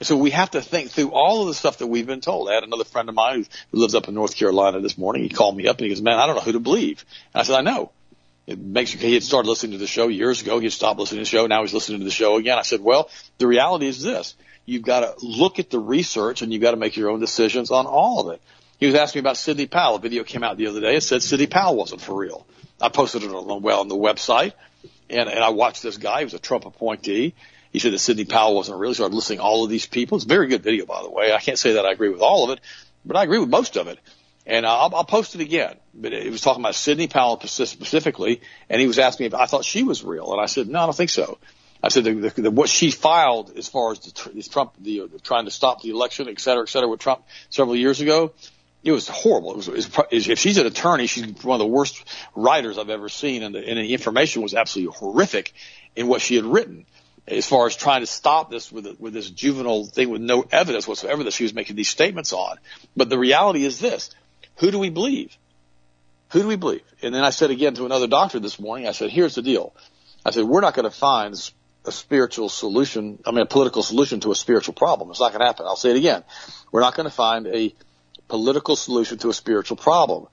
[0.00, 2.48] So we have to think through all of the stuff that we've been told.
[2.48, 5.22] I had another friend of mine who lives up in North Carolina this morning.
[5.22, 7.04] He called me up and he goes, man, I don't know who to believe.
[7.32, 7.92] And I said, I know.
[8.46, 10.58] It makes he had started listening to the show years ago.
[10.58, 11.46] He had stopped listening to the show.
[11.46, 12.58] Now he's listening to the show again.
[12.58, 14.34] I said, well, the reality is this.
[14.66, 17.70] You've got to look at the research and you've got to make your own decisions
[17.70, 18.42] on all of it.
[18.78, 19.96] He was asking me about Sidney Powell.
[19.96, 20.96] A video came out the other day.
[20.96, 22.46] It said Sidney Powell wasn't for real.
[22.80, 24.52] I posted it on, well on the website
[25.10, 26.18] and, and I watched this guy.
[26.18, 27.34] He was a Trump appointee.
[27.72, 28.90] He said that Sidney Powell wasn't real.
[28.90, 30.16] He started listing all of these people.
[30.16, 31.32] It's a very good video, by the way.
[31.32, 32.62] I can't say that I agree with all of it,
[33.04, 33.98] but I agree with most of it.
[34.46, 35.76] And I'll, I'll post it again.
[35.94, 39.46] But it was talking about Sidney Powell specifically, and he was asking me if I
[39.46, 41.38] thought she was real, and I said no, I don't think so.
[41.84, 45.44] I said the, the, the, what she filed as far as the, Trump the, trying
[45.44, 48.32] to stop the election, et cetera, et cetera, with Trump several years ago,
[48.82, 49.50] it was horrible.
[49.50, 49.74] It was, it
[50.10, 52.02] was, if she's an attorney, she's one of the worst
[52.34, 55.52] writers I've ever seen, and the, and the information was absolutely horrific
[55.94, 56.86] in what she had written
[57.28, 60.88] as far as trying to stop this with with this juvenile thing with no evidence
[60.88, 62.56] whatsoever that she was making these statements on.
[62.96, 64.10] But the reality is this:
[64.56, 65.36] who do we believe?
[66.30, 66.82] Who do we believe?
[67.02, 69.72] And then I said again to another doctor this morning, I said, here's the deal.
[70.26, 71.34] I said, we're not going to find
[71.86, 75.10] a spiritual solution, I mean, a political solution to a spiritual problem.
[75.10, 75.66] It's not going to happen.
[75.66, 76.24] I'll say it again.
[76.72, 77.74] We're not going to find a
[78.28, 80.28] political solution to a spiritual problem.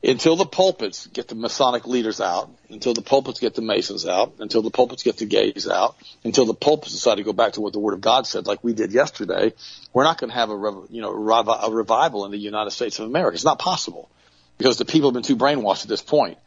[0.00, 4.34] Until the pulpits get the Masonic leaders out, until the pulpits get the Masons out,
[4.38, 7.60] until the pulpits get the gays out, until the pulpits decide to go back to
[7.60, 9.52] what the Word of God said, like we did yesterday,
[9.92, 13.06] we're not going to have a you know a revival in the United States of
[13.06, 13.34] America.
[13.34, 14.08] It's not possible
[14.56, 16.38] because the people have been too brainwashed at this point,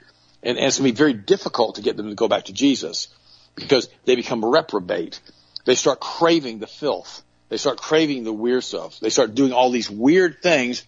[0.41, 2.53] and, and it's going to be very difficult to get them to go back to
[2.53, 3.09] Jesus
[3.55, 5.19] because they become reprobate.
[5.65, 7.23] They start craving the filth.
[7.49, 8.99] They start craving the weird stuff.
[8.99, 10.85] They start doing all these weird things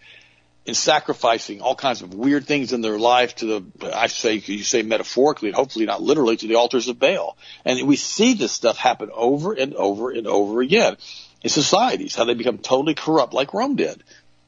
[0.65, 4.63] and sacrificing all kinds of weird things in their life to the, I say, you
[4.63, 7.37] say metaphorically hopefully not literally to the altars of Baal.
[7.65, 10.95] And we see this stuff happen over and over and over again
[11.41, 14.01] in societies, how they become totally corrupt like Rome did.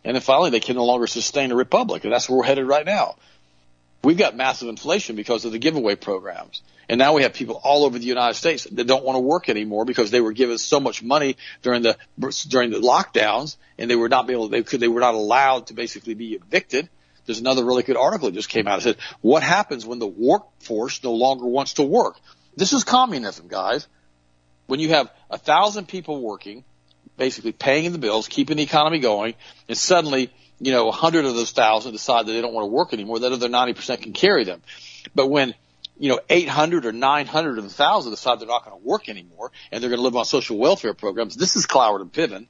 [0.06, 2.06] And then finally they can no longer sustain a republic.
[2.06, 3.16] And that's where we're headed right now.
[4.06, 6.62] We've got massive inflation because of the giveaway programs.
[6.88, 9.50] And now we have people all over the United States that don't want to work
[9.50, 11.98] anymore because they were given so much money during the
[12.48, 15.74] during the lockdowns, and they were not able they could they were not allowed to
[15.74, 16.88] basically be evicted.
[17.26, 18.78] There's another really good article that just came out.
[18.78, 22.20] It said, "What happens when the workforce no longer wants to work?"
[22.56, 23.88] This is communism, guys.
[24.68, 26.64] When you have a thousand people working,
[27.18, 29.34] basically paying the bills, keeping the economy going,
[29.68, 32.72] and suddenly, you know, a hundred of those thousand decide that they don't want to
[32.72, 34.62] work anymore, that other 90% can carry them.
[35.14, 35.54] But when
[35.98, 39.52] you know, 800 or 900 of the thousand decide they're not going to work anymore
[39.72, 41.36] and they're going to live on social welfare programs.
[41.36, 42.48] This is Cloward and Piven.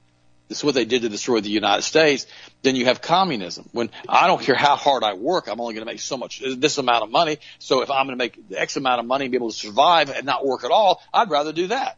[0.48, 2.28] This is what they did to destroy the United States.
[2.62, 3.68] Then you have communism.
[3.72, 6.42] When I don't care how hard I work, I'm only going to make so much,
[6.58, 7.38] this amount of money.
[7.58, 10.12] So if I'm going to make X amount of money and be able to survive
[10.12, 11.98] and not work at all, I'd rather do that.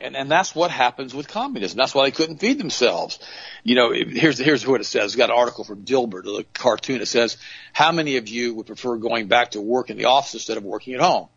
[0.00, 1.76] And, and that's what happens with communism.
[1.76, 3.18] That's why they couldn't feed themselves.
[3.64, 5.12] You know, here's, here's what it says.
[5.12, 7.00] We've got an article from Dilbert, a cartoon.
[7.00, 7.36] It says,
[7.72, 10.64] how many of you would prefer going back to work in the office instead of
[10.64, 11.28] working at home?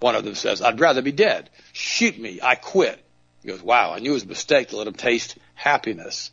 [0.00, 1.48] One of them says, I'd rather be dead.
[1.72, 2.40] Shoot me.
[2.42, 3.02] I quit.
[3.42, 6.30] He goes, wow, I knew it was a mistake to let him taste happiness.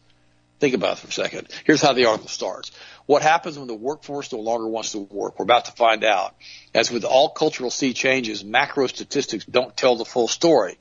[0.59, 1.47] Think about it for a second.
[1.63, 2.71] Here's how the article starts.
[3.05, 5.39] What happens when the workforce no longer wants to work?
[5.39, 6.35] We're about to find out.
[6.75, 10.77] As with all cultural sea changes, macro statistics don't tell the full story.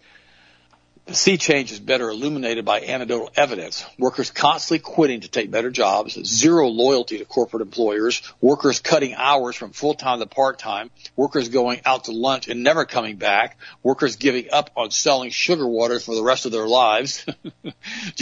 [1.09, 3.83] The sea change is better illuminated by anecdotal evidence.
[3.99, 9.57] Workers constantly quitting to take better jobs, zero loyalty to corporate employers, workers cutting hours
[9.57, 13.57] from full time to part time, workers going out to lunch and never coming back,
[13.83, 17.25] workers giving up on selling sugar water for the rest of their lives.
[17.63, 17.73] do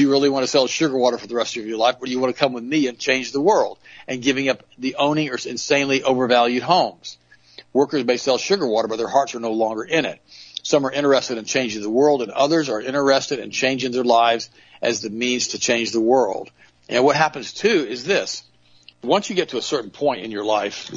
[0.03, 2.12] you really want to sell sugar water for the rest of your life, or do
[2.12, 3.79] you want to come with me and change the world?
[4.07, 7.18] And giving up the owning or insanely overvalued homes.
[7.72, 10.20] Workers may sell sugar water, but their hearts are no longer in it.
[10.66, 14.50] Some are interested in changing the world and others are interested in changing their lives
[14.83, 16.50] as the means to change the world.
[16.88, 18.42] And what happens too is this.
[19.00, 20.90] Once you get to a certain point in your life,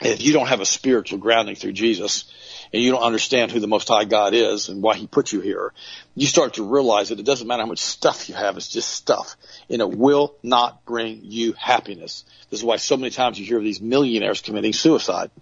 [0.00, 2.32] if you don't have a spiritual grounding through Jesus,
[2.72, 5.40] and you don't understand who the Most High God is and why He put you
[5.40, 5.72] here,
[6.14, 8.88] you start to realize that it doesn't matter how much stuff you have, it's just
[8.88, 9.34] stuff.
[9.68, 12.24] And it will not bring you happiness.
[12.50, 15.32] This is why so many times you hear of these millionaires committing suicide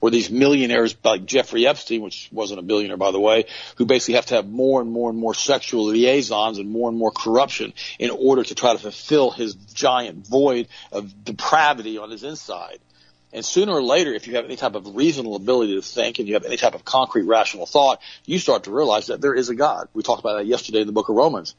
[0.00, 4.14] or these millionaires like Jeffrey Epstein, which wasn't a billionaire by the way, who basically
[4.14, 7.72] have to have more and more and more sexual liaisons and more and more corruption
[7.98, 12.78] in order to try to fulfill his giant void of depravity on his inside.
[13.32, 16.28] And sooner or later, if you have any type of reasonable ability to think and
[16.28, 19.48] you have any type of concrete rational thought, you start to realize that there is
[19.48, 19.88] a God.
[19.92, 21.54] We talked about that yesterday in the book of Romans.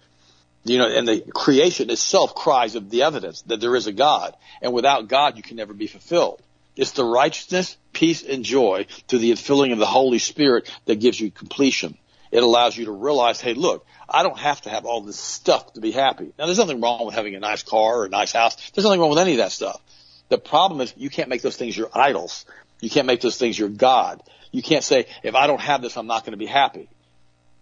[0.63, 4.35] You know, and the creation itself cries of the evidence that there is a God.
[4.61, 6.41] And without God, you can never be fulfilled.
[6.77, 11.19] It's the righteousness, peace, and joy through the infilling of the Holy Spirit that gives
[11.19, 11.97] you completion.
[12.31, 15.73] It allows you to realize, hey, look, I don't have to have all this stuff
[15.73, 16.33] to be happy.
[16.37, 18.71] Now, there's nothing wrong with having a nice car or a nice house.
[18.71, 19.81] There's nothing wrong with any of that stuff.
[20.29, 22.45] The problem is you can't make those things your idols.
[22.81, 24.21] You can't make those things your God.
[24.51, 26.89] You can't say, if I don't have this, I'm not going to be happy.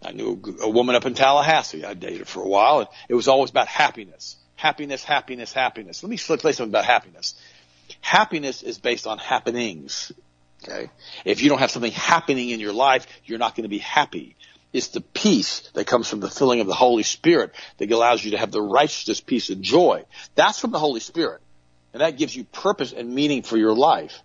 [0.04, 3.28] I knew a woman up in Tallahassee I dated for a while, and it was
[3.28, 4.36] always about happiness.
[4.56, 6.02] Happiness, happiness, happiness.
[6.02, 7.34] Let me say something about happiness.
[8.00, 10.12] Happiness is based on happenings.
[10.64, 10.90] Okay.
[11.24, 14.36] If you don't have something happening in your life, you're not going to be happy.
[14.72, 18.32] It's the peace that comes from the filling of the Holy Spirit that allows you
[18.32, 20.04] to have the righteousness, peace, and joy.
[20.34, 21.40] That's from the Holy Spirit.
[21.92, 24.20] And that gives you purpose and meaning for your life.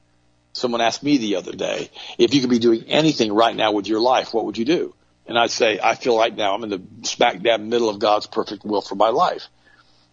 [0.54, 3.88] Someone asked me the other day, if you could be doing anything right now with
[3.88, 4.94] your life, what would you do?
[5.26, 8.28] And I'd say, I feel right now I'm in the smack dab middle of God's
[8.28, 9.48] perfect will for my life.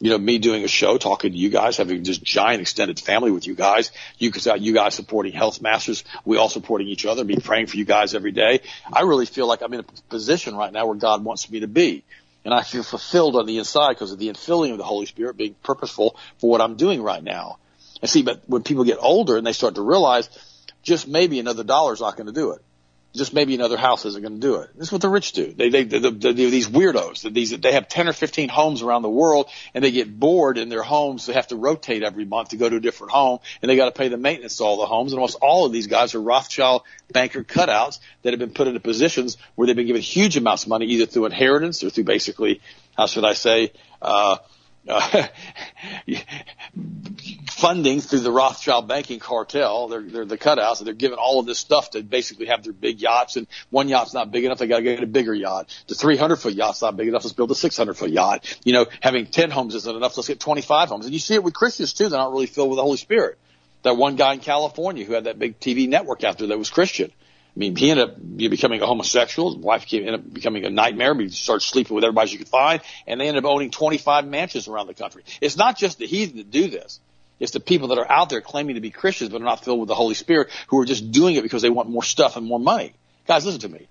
[0.01, 3.31] You know, me doing a show, talking to you guys, having this giant extended family
[3.31, 7.25] with you guys, you guys, you guys supporting Health Masters, we all supporting each other,
[7.25, 8.61] me praying for you guys every day.
[8.93, 11.69] I really feel like I'm in a position right now where God wants me to
[11.69, 12.05] be.
[12.45, 15.37] And I feel fulfilled on the inside because of the infilling of the Holy Spirit
[15.37, 17.59] being purposeful for what I'm doing right now.
[18.01, 20.31] And see, but when people get older and they start to realize
[20.83, 22.63] just maybe another dollar is not going to do it
[23.14, 24.71] just maybe another house isn't going to do it.
[24.77, 25.53] This is what the rich do.
[25.53, 27.33] They, they, they, they these weirdos.
[27.33, 30.68] These, they have 10 or 15 homes around the world and they get bored in
[30.68, 31.27] their homes.
[31.27, 33.87] They have to rotate every month to go to a different home and they got
[33.87, 35.12] to pay the maintenance to all the homes.
[35.12, 38.81] And almost all of these guys are Rothschild banker cutouts that have been put into
[38.81, 42.61] positions where they've been given huge amounts of money either through inheritance or through basically,
[42.97, 44.37] how should I say, uh,
[44.87, 45.27] uh,
[47.59, 49.88] funding through the Rothschild banking cartel.
[49.88, 53.01] They're, they're the cutouts they're giving all of this stuff to basically have their big
[53.01, 54.59] yachts and one yacht's not big enough.
[54.59, 55.68] They got to get a bigger yacht.
[55.88, 57.25] The 300 foot yacht's not big enough.
[57.25, 58.59] Let's build a 600 foot yacht.
[58.64, 60.16] You know, having 10 homes isn't enough.
[60.16, 61.07] Let's get 25 homes.
[61.07, 62.09] And you see it with Christians too.
[62.09, 63.38] They're not really filled with the Holy Spirit.
[63.83, 67.11] That one guy in California who had that big TV network after that was Christian.
[67.11, 69.53] I mean, he ended up becoming a homosexual.
[69.53, 71.12] His wife ended up becoming a nightmare.
[71.16, 74.68] He started sleeping with everybody she could find, and they ended up owning 25 mansions
[74.68, 75.25] around the country.
[75.40, 77.01] It's not just the heathen that do this.
[77.40, 79.81] It's the people that are out there claiming to be Christians but are not filled
[79.81, 82.46] with the Holy Spirit who are just doing it because they want more stuff and
[82.46, 82.94] more money.
[83.27, 83.87] Guys, listen to me.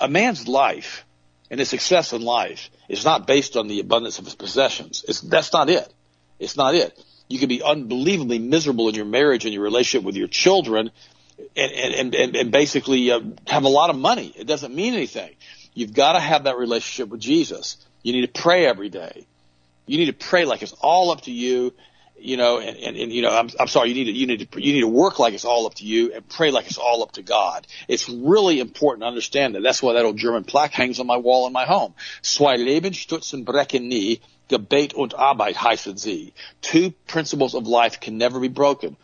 [0.00, 1.04] A man's life
[1.50, 5.04] and his success in life is not based on the abundance of his possessions.
[5.08, 5.92] It's, that's not it.
[6.38, 6.98] It's not it.
[7.28, 10.90] You can be unbelievably miserable in your marriage and your relationship with your children
[11.56, 14.32] and, and, and, and basically uh, have a lot of money.
[14.36, 15.34] It doesn't mean anything.
[15.72, 17.76] You've got to have that relationship with Jesus.
[18.02, 19.26] You need to pray every day.
[19.86, 21.72] You need to pray like it's all up to you,
[22.24, 24.50] you know, and, and, and you know, I'm, I'm sorry, you need to, you need
[24.50, 26.78] to, you need to work like it's all up to you and pray like it's
[26.78, 27.66] all up to God.
[27.86, 29.62] It's really important to understand that.
[29.62, 31.94] That's why that old German plaque hangs on my wall in my home.
[32.22, 36.32] Zwei Leben stützen brechen nie, Gebet und Arbeit heißen sie.
[36.62, 38.96] Two principles of life can never be broken.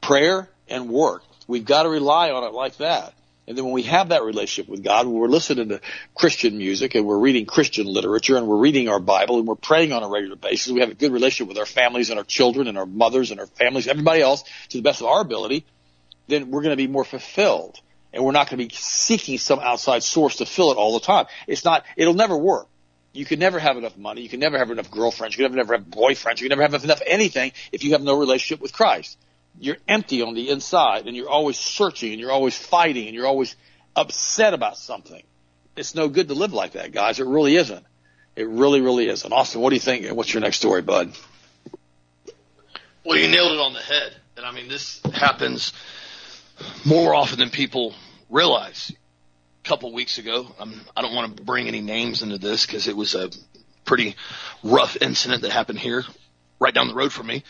[0.00, 1.22] Prayer and work.
[1.46, 3.12] We've got to rely on it like that.
[3.46, 5.80] And then when we have that relationship with God, when we're listening to
[6.14, 9.92] Christian music and we're reading Christian literature and we're reading our Bible and we're praying
[9.92, 12.68] on a regular basis, we have a good relationship with our families and our children
[12.68, 15.64] and our mothers and our families, everybody else to the best of our ability,
[16.28, 17.80] then we're going to be more fulfilled.
[18.12, 21.04] And we're not going to be seeking some outside source to fill it all the
[21.04, 21.26] time.
[21.46, 22.68] It's not, it'll never work.
[23.12, 24.20] You can never have enough money.
[24.20, 25.36] You can never have enough girlfriends.
[25.36, 26.40] You can never, never have boyfriends.
[26.40, 29.16] You can never have enough anything if you have no relationship with Christ
[29.58, 33.26] you're empty on the inside and you're always searching and you're always fighting and you're
[33.26, 33.54] always
[33.94, 35.22] upset about something.
[35.76, 37.20] It's no good to live like that, guys.
[37.20, 37.84] It really isn't.
[38.34, 39.32] It really, really isn't.
[39.32, 40.08] Austin, what do you think?
[40.10, 41.12] What's your next story, bud?
[43.04, 44.14] Well, you nailed it on the head.
[44.36, 45.72] And I mean, this happens
[46.84, 47.94] more often than people
[48.30, 48.92] realize.
[49.64, 52.88] A couple weeks ago, um, I don't want to bring any names into this because
[52.88, 53.30] it was a
[53.84, 54.16] pretty
[54.64, 56.04] rough incident that happened here
[56.58, 57.44] right down the road from me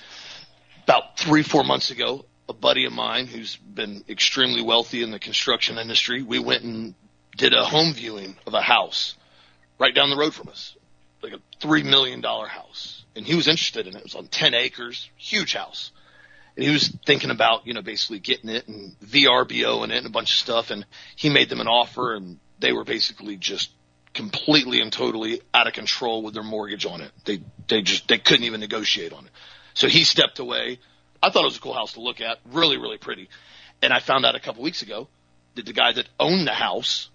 [0.85, 5.18] about three, four months ago, a buddy of mine who's been extremely wealthy in the
[5.18, 6.95] construction industry, we went and
[7.37, 9.14] did a home viewing of a house
[9.79, 10.77] right down the road from us,
[11.23, 13.05] like a three million dollar house.
[13.14, 13.99] And he was interested in it.
[13.99, 15.90] It was on 10 acres, huge house.
[16.57, 20.07] And he was thinking about, you know, basically getting it and VRBO and it and
[20.07, 20.71] a bunch of stuff.
[20.71, 23.71] And he made them an offer and they were basically just
[24.14, 27.11] completely and totally out of control with their mortgage on it.
[27.25, 29.31] They, they just, they couldn't even negotiate on it.
[29.75, 30.79] So he stepped away.
[31.23, 33.29] I thought it was a cool house to look at, really, really pretty.
[33.81, 35.09] And I found out a couple weeks ago
[35.55, 37.09] that the guy that owned the house,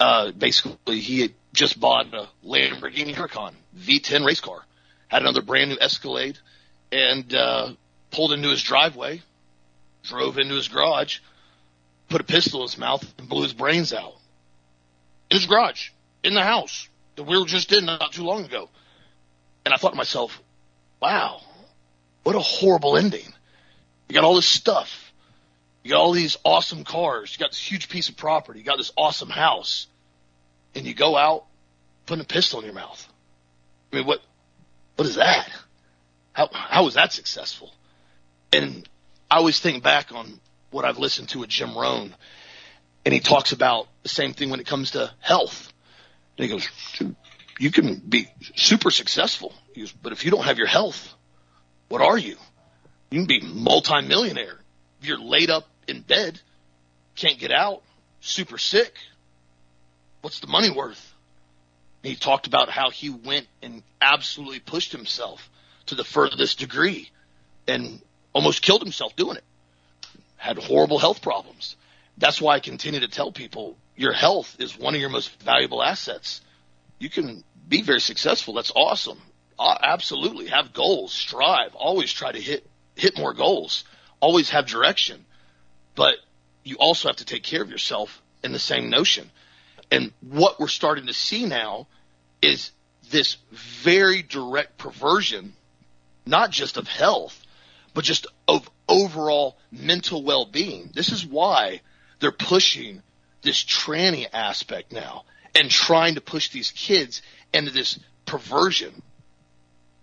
[0.00, 4.60] uh, basically he had just bought a Lamborghini Huracan V10 race car,
[5.08, 6.38] had another brand new Escalade,
[6.92, 7.72] and uh,
[8.10, 9.22] pulled into his driveway,
[10.04, 11.18] drove into his garage,
[12.08, 14.14] put a pistol in his mouth, and blew his brains out
[15.30, 15.90] in his garage,
[16.22, 18.68] in the house that we were just in not too long ago.
[19.64, 20.40] And I thought to myself,
[21.00, 21.40] wow,
[22.22, 23.32] what a horrible ending.
[24.08, 25.12] You got all this stuff.
[25.82, 27.32] You got all these awesome cars.
[27.32, 28.58] You got this huge piece of property.
[28.58, 29.86] You got this awesome house.
[30.74, 31.44] And you go out
[32.06, 33.08] putting a pistol in your mouth.
[33.92, 34.20] I mean, what,
[34.96, 35.48] what is that?
[36.32, 37.72] How, how was that successful?
[38.52, 38.88] And
[39.30, 40.40] I always think back on
[40.70, 42.14] what I've listened to with Jim Rohn,
[43.04, 45.72] and he talks about the same thing when it comes to health.
[46.36, 46.68] And he goes,
[47.58, 49.52] you can be super successful.
[49.76, 51.14] Goes, but if you don't have your health,
[51.88, 52.36] what are you?
[53.10, 54.58] You can be multimillionaire.
[55.00, 56.40] You're laid up in bed,
[57.16, 57.82] can't get out,
[58.20, 58.94] super sick.
[60.20, 61.14] What's the money worth?
[62.02, 65.50] he talked about how he went and absolutely pushed himself
[65.86, 67.10] to the furthest degree
[67.66, 68.00] and
[68.32, 69.44] almost killed himself doing it.
[70.36, 71.76] Had horrible health problems.
[72.16, 75.82] That's why I continue to tell people your health is one of your most valuable
[75.82, 76.40] assets.
[76.98, 78.54] You can be very successful.
[78.54, 79.18] That's awesome.
[79.58, 83.84] Uh, absolutely have goals, strive, always try to hit hit more goals,
[84.20, 85.24] always have direction,
[85.94, 86.16] but
[86.64, 89.30] you also have to take care of yourself in the same notion.
[89.90, 91.86] And what we're starting to see now
[92.42, 92.72] is
[93.10, 95.54] this very direct perversion,
[96.26, 97.40] not just of health,
[97.94, 100.90] but just of overall mental well-being.
[100.94, 101.80] This is why
[102.20, 103.02] they're pushing
[103.42, 109.02] this tranny aspect now and trying to push these kids into this perversion.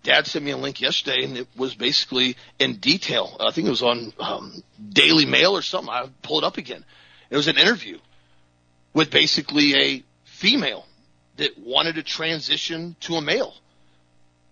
[0.05, 3.35] Dad sent me a link yesterday, and it was basically in detail.
[3.39, 5.89] I think it was on um, Daily Mail or something.
[5.89, 6.85] I pull it up again.
[7.31, 7.97] It was an interview
[8.93, 10.85] with basically a female
[11.37, 13.55] that wanted to transition to a male,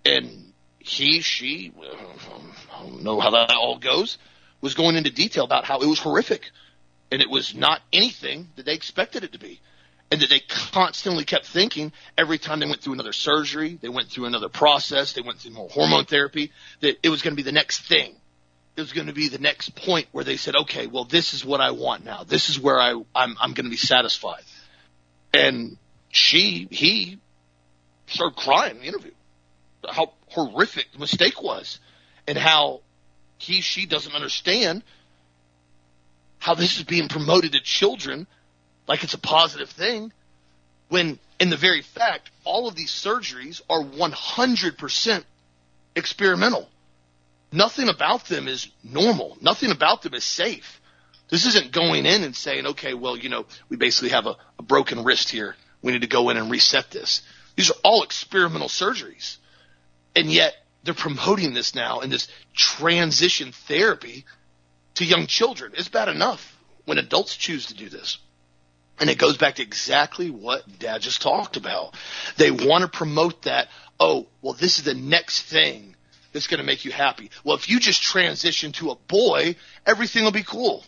[0.03, 4.17] and he, she, I don't know how that all goes,
[4.59, 6.49] was going into detail about how it was horrific,
[7.11, 9.61] and it was not anything that they expected it to be
[10.13, 14.09] and that they constantly kept thinking every time they went through another surgery, they went
[14.09, 16.51] through another process, they went through more hormone therapy,
[16.81, 18.13] that it was going to be the next thing.
[18.75, 21.43] It was going to be the next point where they said, okay, well, this is
[21.43, 22.23] what I want now.
[22.23, 24.43] This is where I, I'm, I'm going to be satisfied.
[25.33, 25.77] And
[26.09, 27.17] she, he
[28.05, 29.13] started crying in the interview.
[29.89, 31.79] How horrific the mistake was
[32.27, 32.81] and how
[33.39, 34.83] he, she doesn't understand
[36.37, 38.27] how this is being promoted to children
[38.87, 40.11] like it's a positive thing
[40.89, 45.23] when in the very fact all of these surgeries are 100%
[45.95, 46.69] experimental.
[47.51, 49.37] Nothing about them is normal.
[49.41, 50.81] Nothing about them is safe.
[51.29, 54.63] This isn't going in and saying, okay, well, you know, we basically have a, a
[54.63, 55.55] broken wrist here.
[55.81, 57.21] We need to go in and reset this.
[57.55, 59.37] These are all experimental surgeries.
[60.15, 64.25] And yet they're promoting this now in this transition therapy
[64.95, 65.73] to young children.
[65.75, 68.17] It's bad enough when adults choose to do this.
[68.99, 71.95] And it goes back to exactly what dad just talked about.
[72.37, 73.67] They want to promote that,
[73.99, 75.95] oh, well, this is the next thing
[76.31, 77.31] that's going to make you happy.
[77.43, 80.83] Well, if you just transition to a boy, everything will be cool.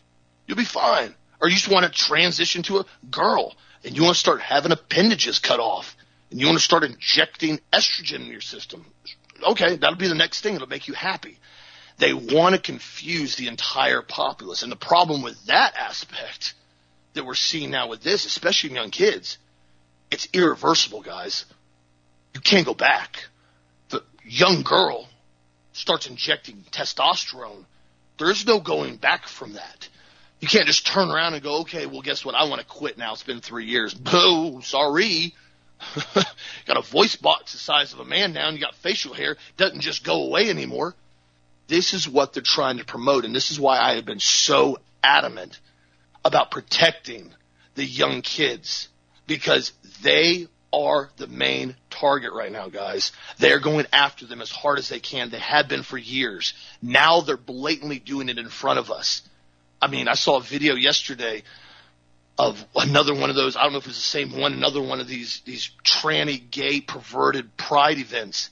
[0.47, 1.15] You'll be fine.
[1.41, 4.71] Or you just want to transition to a girl and you want to start having
[4.71, 5.95] appendages cut off
[6.31, 8.85] and you want to start injecting estrogen in your system.
[9.43, 10.55] Okay, that'll be the next thing.
[10.55, 11.37] It'll make you happy.
[11.97, 14.63] They want to confuse the entire populace.
[14.63, 16.53] And the problem with that aspect
[17.15, 19.37] that we're seeing now with this, especially in young kids,
[20.11, 21.45] it's irreversible, guys.
[22.33, 23.25] You can't go back.
[23.89, 25.07] The young girl
[25.73, 27.65] starts injecting testosterone.
[28.17, 29.89] There's no going back from that.
[30.39, 32.35] You can't just turn around and go, okay, well, guess what?
[32.35, 33.13] I want to quit now.
[33.13, 33.93] It's been three years.
[33.93, 35.33] Boo, sorry.
[36.65, 39.37] got a voice box the size of a man now, and you got facial hair.
[39.57, 40.93] Doesn't just go away anymore.
[41.67, 44.77] This is what they're trying to promote, and this is why I have been so
[45.03, 45.59] adamant
[46.25, 47.31] about protecting
[47.75, 48.89] the young kids
[49.27, 49.71] because
[50.01, 53.11] they are the main target right now, guys.
[53.37, 55.29] They're going after them as hard as they can.
[55.29, 56.53] They have been for years.
[56.81, 59.21] Now they're blatantly doing it in front of us.
[59.81, 61.43] I mean, I saw a video yesterday
[62.37, 63.55] of another one of those.
[63.55, 64.53] I don't know if it's the same one.
[64.53, 68.49] Another one of these these tranny, gay, perverted pride events,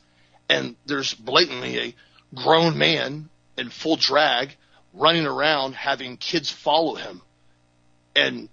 [0.48, 1.96] and there's blatantly a
[2.36, 4.56] grown man in full drag
[4.94, 7.22] running around having kids follow him
[8.16, 8.50] and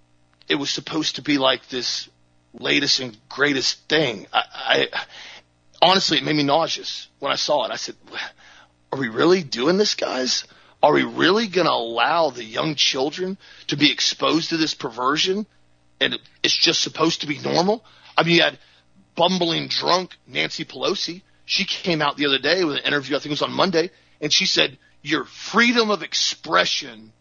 [0.49, 2.09] it was supposed to be like this
[2.55, 4.27] latest and greatest thing.
[4.33, 4.89] I, I
[5.81, 7.71] honestly, it made me nauseous when I saw it.
[7.71, 7.97] I said,
[8.93, 10.45] "Are we really doing this, guys?
[10.83, 13.37] Are we really going to allow the young children
[13.69, 15.47] to be exposed to this perversion,
[16.01, 17.85] and it's just supposed to be normal?"
[18.17, 18.59] I mean, you had
[19.15, 21.23] bumbling drunk Nancy Pelosi.
[21.45, 23.17] She came out the other day with an interview.
[23.17, 23.91] I think it was on Monday,
[24.21, 27.13] and she said, "Your freedom of expression."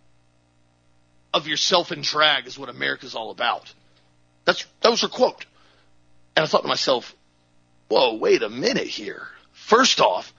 [1.34, 3.72] Of yourself in drag is what America's all about.
[4.46, 5.46] That's that was her quote.
[6.36, 7.16] And I thought to myself,
[7.90, 9.28] whoa, wait a minute here.
[9.52, 10.34] First off,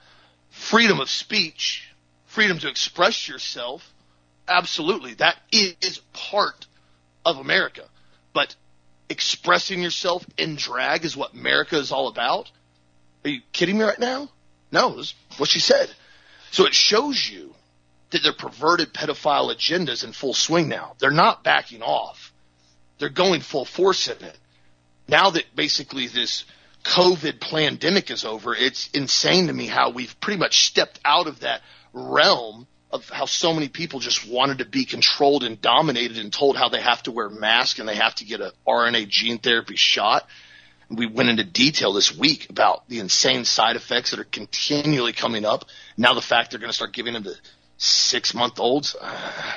[0.49, 1.87] freedom of speech,
[2.25, 3.93] freedom to express yourself,
[4.47, 6.65] absolutely, that is part
[7.25, 7.83] of America.
[8.33, 8.55] But
[9.09, 12.49] expressing yourself in drag is what America is all about?
[13.23, 14.29] Are you kidding me right now?
[14.71, 15.89] No, that's what she said.
[16.51, 17.53] So it shows you
[18.11, 20.95] that their perverted pedophile agendas in full swing now.
[20.99, 22.31] They're not backing off.
[22.99, 24.37] They're going full force in it.
[25.07, 26.45] Now that basically this
[26.83, 31.39] COVID pandemic is over, it's insane to me how we've pretty much stepped out of
[31.41, 31.61] that
[31.93, 36.57] realm of how so many people just wanted to be controlled and dominated and told
[36.57, 39.75] how they have to wear masks and they have to get a RNA gene therapy
[39.75, 40.27] shot.
[40.89, 45.45] We went into detail this week about the insane side effects that are continually coming
[45.45, 45.65] up.
[45.95, 47.35] Now the fact they're going to start giving them the
[47.81, 48.95] six month olds.
[48.99, 49.53] Uh,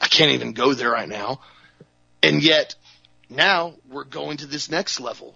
[0.00, 1.40] I can't even go there right now.
[2.22, 2.74] And yet
[3.28, 5.34] now we're going to this next level.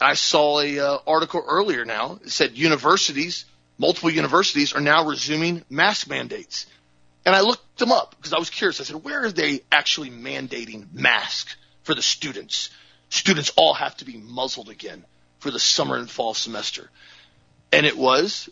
[0.00, 2.18] I saw a uh, article earlier now.
[2.24, 3.44] It said universities,
[3.78, 6.66] multiple universities, are now resuming mask mandates.
[7.24, 8.80] And I looked them up because I was curious.
[8.80, 12.70] I said, where are they actually mandating masks for the students?
[13.10, 15.04] Students all have to be muzzled again
[15.38, 16.90] for the summer and fall semester.
[17.72, 18.48] And it was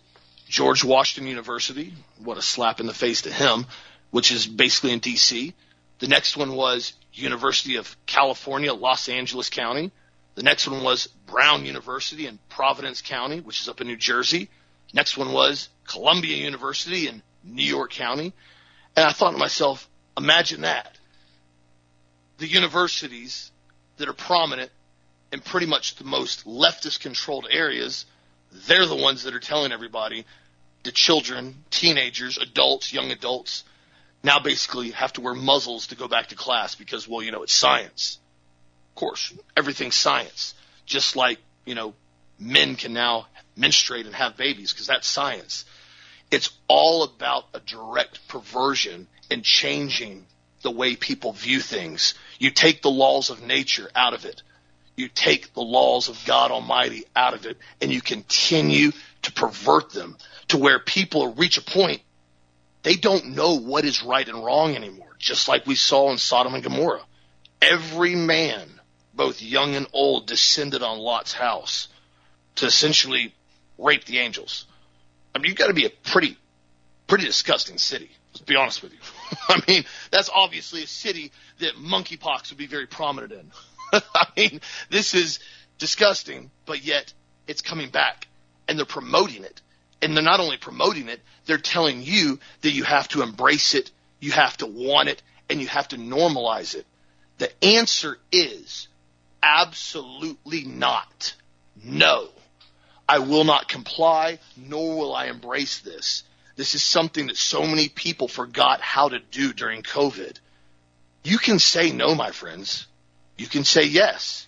[0.51, 1.95] George Washington University.
[2.19, 3.67] What a slap in the face to him,
[4.11, 5.55] which is basically in D.C.
[6.01, 9.93] The next one was University of California, Los Angeles County.
[10.35, 14.49] The next one was Brown University in Providence County, which is up in New Jersey.
[14.93, 18.33] Next one was Columbia University in New York County.
[18.97, 19.89] And I thought to myself,
[20.19, 20.97] imagine that.
[22.39, 23.53] The universities
[23.99, 24.73] that are prominent
[25.33, 28.05] in pretty much the most leftist controlled areas,
[28.53, 30.25] they're the ones that are telling everybody,
[30.83, 33.65] the children, teenagers, adults, young adults,
[34.23, 37.43] now basically have to wear muzzles to go back to class because, well, you know,
[37.43, 38.19] it's science.
[38.91, 40.55] Of course, everything's science.
[40.85, 41.95] Just like, you know,
[42.39, 43.27] men can now
[43.57, 45.65] menstruate and have babies because that's science.
[46.31, 50.27] It's all about a direct perversion and changing
[50.63, 52.15] the way people view things.
[52.39, 54.43] You take the laws of nature out of it.
[55.01, 58.93] You take the laws of God Almighty out of it and you continue
[59.23, 60.17] to pervert them
[60.49, 62.03] to where people reach a point
[62.83, 66.55] they don't know what is right and wrong anymore, just like we saw in Sodom
[66.55, 67.03] and Gomorrah.
[67.61, 68.69] Every man,
[69.15, 71.89] both young and old, descended on Lot's house
[72.57, 73.35] to essentially
[73.77, 74.67] rape the angels.
[75.35, 76.39] I mean, you've got to be a pretty,
[77.07, 78.11] pretty disgusting city.
[78.33, 78.99] Let's be honest with you.
[79.49, 83.51] I mean, that's obviously a city that monkeypox would be very prominent in.
[84.15, 84.61] I mean,
[84.91, 85.41] this is
[85.79, 87.13] disgusting, but yet
[87.47, 88.29] it's coming back
[88.69, 89.61] and they're promoting it
[90.03, 93.91] and they're not only promoting it, they're telling you that you have to embrace it,
[94.19, 96.87] you have to want it, and you have to normalize it.
[97.39, 98.89] The answer is
[99.43, 101.35] absolutely not.
[101.83, 102.29] No.
[103.09, 106.23] I will not comply, nor will I embrace this.
[106.57, 110.39] This is something that so many people forgot how to do during COVID.
[111.25, 112.87] You can say no, my friends.
[113.41, 114.47] You can say yes.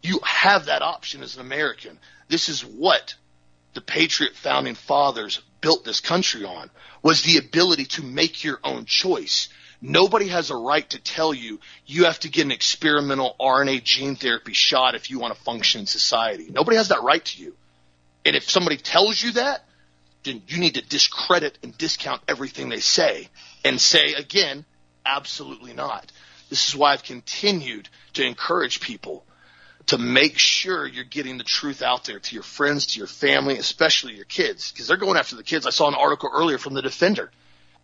[0.00, 1.98] You have that option as an American.
[2.28, 3.14] This is what
[3.74, 6.70] the patriot founding fathers built this country on
[7.02, 9.48] was the ability to make your own choice.
[9.80, 14.14] Nobody has a right to tell you you have to get an experimental RNA gene
[14.14, 16.46] therapy shot if you want to function in society.
[16.48, 17.56] Nobody has that right to you.
[18.24, 19.64] And if somebody tells you that,
[20.22, 23.28] then you need to discredit and discount everything they say
[23.64, 24.64] and say again,
[25.04, 26.12] absolutely not.
[26.52, 29.24] This is why I've continued to encourage people
[29.86, 33.56] to make sure you're getting the truth out there to your friends, to your family,
[33.56, 35.66] especially your kids, because they're going after the kids.
[35.66, 37.30] I saw an article earlier from the Defender,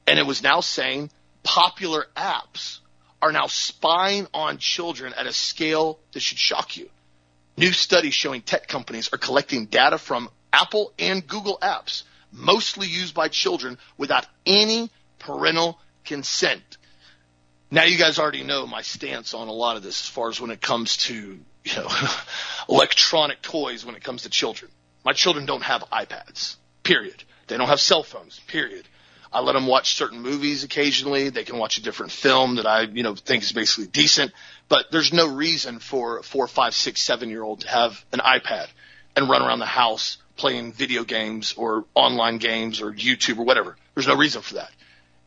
[0.06, 1.10] and it was now saying
[1.42, 2.80] popular apps
[3.22, 6.90] are now spying on children at a scale that should shock you.
[7.56, 13.14] New studies showing tech companies are collecting data from Apple and Google apps, mostly used
[13.14, 16.77] by children without any parental consent.
[17.70, 20.40] Now you guys already know my stance on a lot of this as far as
[20.40, 21.14] when it comes to
[21.64, 21.88] you know,
[22.68, 24.70] electronic toys when it comes to children.
[25.04, 27.22] My children don't have iPads, period.
[27.46, 28.86] They don't have cell phones, period.
[29.30, 31.28] I let them watch certain movies occasionally.
[31.28, 34.32] They can watch a different film that I, you know, think is basically decent.
[34.68, 38.20] But there's no reason for a four, five, six, seven year old to have an
[38.20, 38.68] iPad
[39.14, 43.76] and run around the house playing video games or online games or YouTube or whatever.
[43.94, 44.70] There's no reason for that.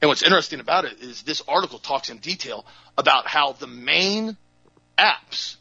[0.02, 2.66] And what's interesting about it is this article talks in detail
[2.98, 4.36] about how the main
[4.98, 5.58] apps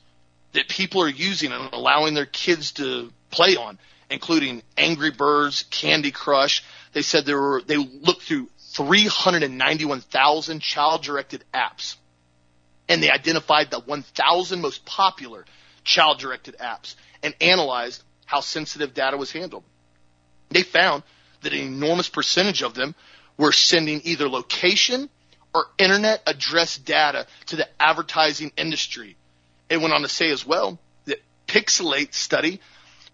[0.52, 3.78] that people are using and allowing their kids to play on,
[4.10, 6.64] including Angry Birds, Candy Crush.
[6.92, 11.96] They said there were they looked through 391,000 child-directed apps,
[12.88, 15.44] and they identified the 1,000 most popular
[15.84, 19.64] child-directed apps and analyzed how sensitive data was handled.
[20.48, 21.02] They found
[21.42, 22.94] that an enormous percentage of them
[23.40, 25.08] were sending either location
[25.52, 29.16] or internet address data to the advertising industry
[29.70, 32.60] it went on to say as well that Pixalate study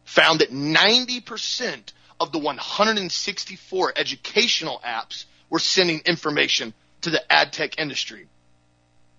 [0.04, 6.72] found that 90% of the 164 educational apps were sending information
[7.02, 8.26] to the ad tech industry.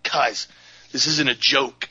[0.02, 0.48] Guys,
[0.92, 1.88] this isn't a joke.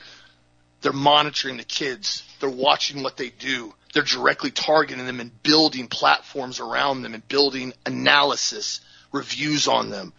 [0.81, 2.23] They're monitoring the kids.
[2.39, 3.73] They're watching what they do.
[3.93, 8.81] They're directly targeting them and building platforms around them and building analysis,
[9.11, 10.13] reviews on them.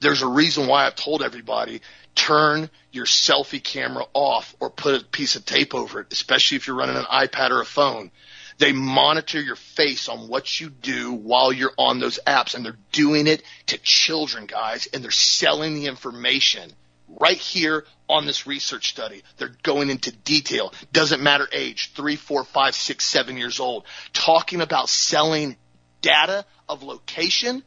[0.00, 1.80] There's a reason why I've told everybody
[2.14, 6.66] turn your selfie camera off or put a piece of tape over it, especially if
[6.66, 8.10] you're running an iPad or a phone.
[8.58, 12.76] They monitor your face on what you do while you're on those apps and they're
[12.92, 16.72] doing it to children, guys, and they're selling the information
[17.08, 19.22] right here on this research study.
[19.38, 20.72] They're going into detail.
[20.92, 23.84] Doesn't matter age, three, four, five, six, seven years old.
[24.12, 25.56] Talking about selling
[26.00, 27.64] data of location.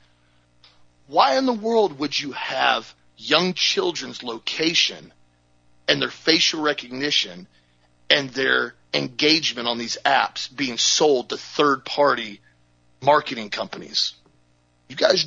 [1.08, 5.14] Why in the world would you have young children's location
[5.88, 7.48] and their facial recognition
[8.10, 12.42] and their engagement on these apps being sold to third party
[13.02, 14.14] marketing companies?
[14.90, 15.26] You guys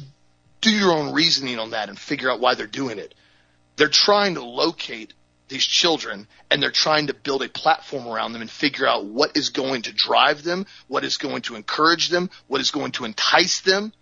[0.61, 3.15] do your own reasoning on that and figure out why they're doing it.
[3.77, 5.15] They're trying to locate
[5.49, 9.37] these children and they're trying to build a platform around them and figure out what
[9.37, 13.07] is going to drive them, what is going to encourage them, what is going to
[13.07, 13.93] entice them,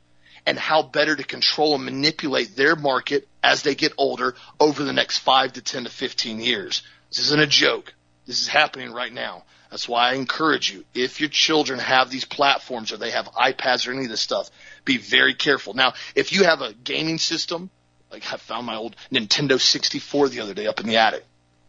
[0.46, 4.92] and how better to control and manipulate their market as they get older over the
[4.92, 6.82] next five to 10 to 15 years.
[7.08, 7.94] This isn't a joke.
[8.26, 9.44] This is happening right now.
[9.70, 13.86] That's why I encourage you, if your children have these platforms or they have iPads
[13.86, 14.50] or any of this stuff,
[14.84, 15.74] be very careful.
[15.74, 17.70] Now, if you have a gaming system,
[18.10, 21.24] like I found my old Nintendo 64 the other day up in the attic,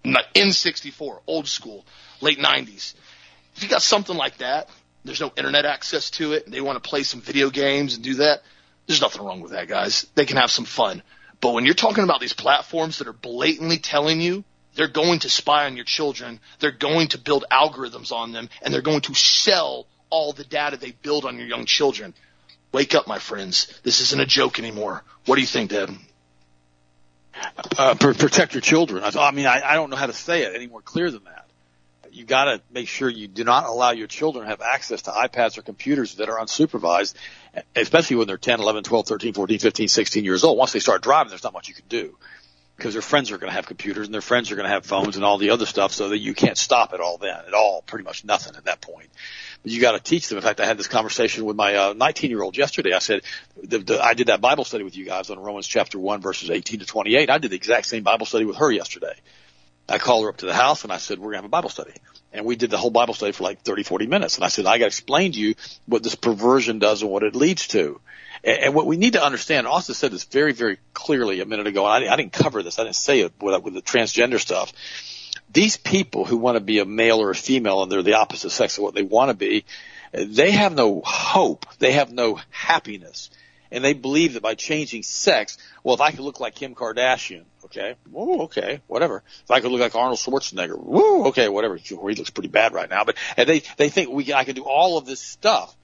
[0.05, 1.85] N64, old school,
[2.21, 2.93] late 90s.
[3.55, 4.69] If you got something like that,
[5.03, 8.03] there's no internet access to it, and they want to play some video games and
[8.03, 8.43] do that,
[8.89, 10.07] there's nothing wrong with that, guys.
[10.15, 11.03] They can have some fun.
[11.41, 15.29] But when you're talking about these platforms that are blatantly telling you they're going to
[15.29, 19.13] spy on your children, they're going to build algorithms on them, and they're going to
[19.13, 22.15] sell all the data they build on your young children.
[22.71, 23.79] Wake up, my friends.
[23.83, 25.03] This isn't a joke anymore.
[25.27, 25.91] What do you think, Dad?
[27.77, 29.03] Uh, protect your children.
[29.03, 31.45] I, mean, I, I don't know how to say it any more clear than that.
[32.11, 35.11] You got to make sure you do not allow your children to have access to
[35.11, 37.13] iPads or computers that are unsupervised,
[37.75, 40.57] especially when they're 10, 11, 12, 13, 14, 15, 16 years old.
[40.57, 42.17] Once they start driving, there's not much you can do
[42.79, 44.85] because their friends are going to have computers and their friends are going to have
[44.85, 47.53] phones and all the other stuff so that you can't stop it all then at
[47.53, 49.09] all, pretty much nothing at that point.
[49.61, 50.37] But you got to teach them.
[50.37, 52.93] In fact, I had this conversation with my uh, 19 year old yesterday.
[52.93, 53.21] I said,
[53.61, 56.49] the, the, I did that Bible study with you guys on Romans chapter 1 verses
[56.49, 57.29] 18 to 28.
[57.29, 59.13] I did the exact same Bible study with her yesterday.
[59.89, 61.49] I called her up to the house and I said, we're going to have a
[61.49, 61.93] Bible study.
[62.31, 64.35] And we did the whole Bible study for like 30, 40 minutes.
[64.35, 65.55] And I said, I got to explain to you
[65.87, 67.99] what this perversion does and what it leads to.
[68.43, 71.85] And what we need to understand, Austin said this very, very clearly a minute ago,
[71.85, 72.79] and I, didn't cover this.
[72.79, 74.71] I didn't say it with, with the transgender stuff.
[75.51, 78.51] These people who want to be a male or a female and they're the opposite
[78.51, 79.65] sex of what they want to be,
[80.13, 81.65] they have no hope.
[81.79, 83.29] They have no happiness.
[83.71, 87.43] And they believe that by changing sex, well, if I could look like Kim Kardashian,
[87.65, 89.23] okay, whoa, okay, whatever.
[89.43, 91.75] If I could look like Arnold Schwarzenegger, whoa, okay, whatever.
[91.75, 94.63] He looks pretty bad right now, but and they they think we I can do
[94.63, 95.75] all of this stuff.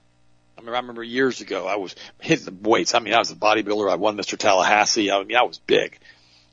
[0.56, 2.94] I remember, I remember years ago, I was hitting the weights.
[2.94, 3.90] I mean, I was a bodybuilder.
[3.90, 4.38] I won Mr.
[4.38, 5.10] Tallahassee.
[5.12, 5.98] I mean, I was big.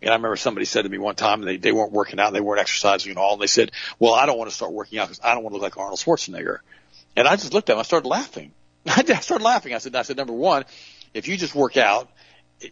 [0.01, 2.41] And I remember somebody said to me one time, they, they weren't working out, they
[2.41, 3.33] weren't exercising at all.
[3.33, 5.53] And they said, well, I don't want to start working out because I don't want
[5.53, 6.57] to look like Arnold Schwarzenegger.
[7.15, 7.79] And I just looked at him.
[7.79, 8.51] I started laughing.
[8.85, 9.73] I started laughing.
[9.73, 10.65] I said, I said, number one,
[11.13, 12.09] if you just work out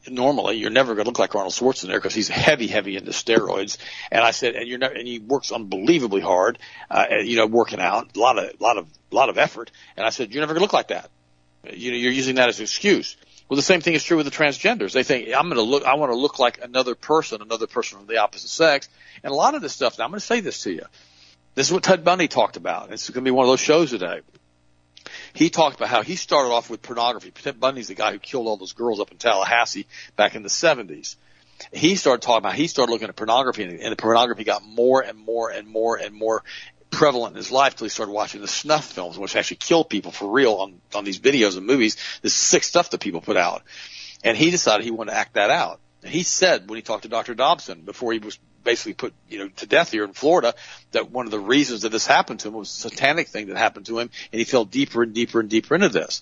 [0.08, 3.78] normally, you're never going to look like Arnold Schwarzenegger because he's heavy, heavy into steroids.
[4.12, 7.80] And I said, and you're never, and he works unbelievably hard, uh, you know, working
[7.80, 9.72] out, a lot of, lot of, a lot of effort.
[9.98, 11.10] And I said, you're never going to look like that.
[11.72, 13.18] You know, you're using that as an excuse.
[13.48, 14.94] Well, the same thing is true with the transgenders.
[14.94, 18.00] They think I'm going to look, I want to look like another person, another person
[18.00, 18.88] of the opposite sex.
[19.24, 20.00] And a lot of this stuff.
[20.00, 20.86] Now I'm going to say this to you.
[21.54, 22.94] This is what Ted Bundy talked about.
[22.94, 24.22] It's going to be one of those shows today.
[25.34, 27.32] He talked about how he started off with pornography.
[27.32, 30.50] Ted Bundy's the guy who killed all those girls up in Tallahassee back in the
[30.50, 31.16] 70s.
[31.72, 35.02] He started talking about he started looking at pornography and, and the pornography got more
[35.02, 36.44] and more and more and more
[36.90, 40.12] prevalent in his life till he started watching the snuff films, which actually kill people
[40.12, 41.98] for real on, on these videos and movies.
[42.22, 43.64] This sick stuff that people put out.
[44.24, 45.80] And he decided he wanted to act that out.
[46.04, 47.36] He said when he talked to Dr.
[47.36, 50.54] Dobson before he was basically put, you know, to death here in Florida,
[50.92, 53.58] that one of the reasons that this happened to him was a satanic thing that
[53.58, 56.22] happened to him, and he fell deeper and deeper and deeper into this.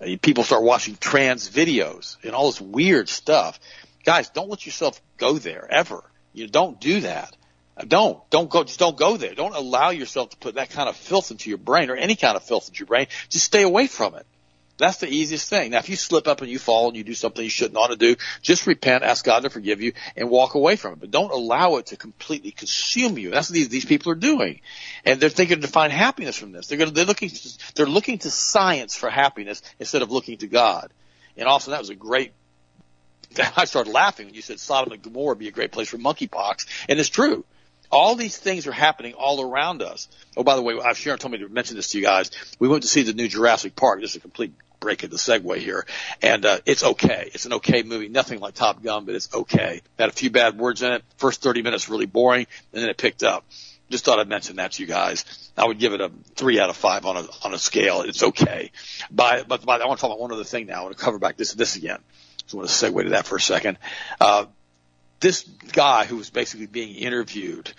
[0.00, 3.60] Uh, people start watching trans videos and all this weird stuff.
[4.04, 6.02] Guys, don't let yourself go there ever.
[6.32, 7.36] You know, don't do that.
[7.76, 8.30] Uh, don't.
[8.30, 9.34] Don't go, just don't go there.
[9.34, 12.36] Don't allow yourself to put that kind of filth into your brain or any kind
[12.36, 13.06] of filth into your brain.
[13.28, 14.26] Just stay away from it.
[14.80, 15.70] That's the easiest thing.
[15.70, 17.88] Now, if you slip up and you fall and you do something you shouldn't ought
[17.88, 21.00] to do, just repent, ask God to forgive you, and walk away from it.
[21.00, 23.30] But don't allow it to completely consume you.
[23.30, 24.60] That's what these, these people are doing,
[25.04, 26.66] and they're thinking to find happiness from this.
[26.66, 30.38] They're going to, they're looking to, they're looking to science for happiness instead of looking
[30.38, 30.90] to God.
[31.36, 32.32] And also, that was a great.
[33.56, 35.98] I started laughing when you said Sodom and Gomorrah would be a great place for
[35.98, 37.44] monkeypox, and it's true.
[37.92, 40.08] All these things are happening all around us.
[40.36, 42.30] Oh, by the way, Sharon told me to mention this to you guys.
[42.60, 44.00] We went to see the new Jurassic Park.
[44.00, 45.86] This is a complete break in the segue here.
[46.22, 47.30] And, uh, it's okay.
[47.34, 48.08] It's an okay movie.
[48.08, 49.82] Nothing like Top Gun, but it's okay.
[49.98, 51.04] Had a few bad words in it.
[51.18, 53.44] First 30 minutes really boring, and then it picked up.
[53.90, 55.24] Just thought I'd mention that to you guys.
[55.56, 58.02] I would give it a three out of five on a, on a scale.
[58.02, 58.70] It's okay.
[59.10, 60.80] By, but by, I want to talk about one other thing now.
[60.80, 61.98] I want to cover back this, this again.
[62.46, 63.78] So I want to segue to that for a second.
[64.20, 64.46] Uh,
[65.18, 67.72] this guy who was basically being interviewed,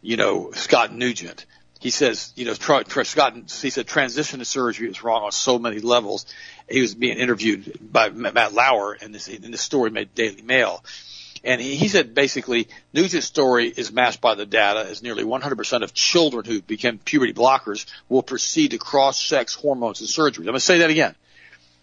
[0.00, 1.46] you know, Scott Newgent,
[1.80, 5.58] he says, you know, try, Scott, he said transition to surgery is wrong on so
[5.58, 6.26] many levels.
[6.68, 10.84] He was being interviewed by Matt Lauer, and this, and this story made Daily Mail.
[11.44, 15.82] And he, he said basically, Newgent's story is matched by the data as nearly 100%
[15.82, 20.42] of children who become puberty blockers will proceed to cross-sex hormones and surgery.
[20.42, 21.14] I'm going to say that again.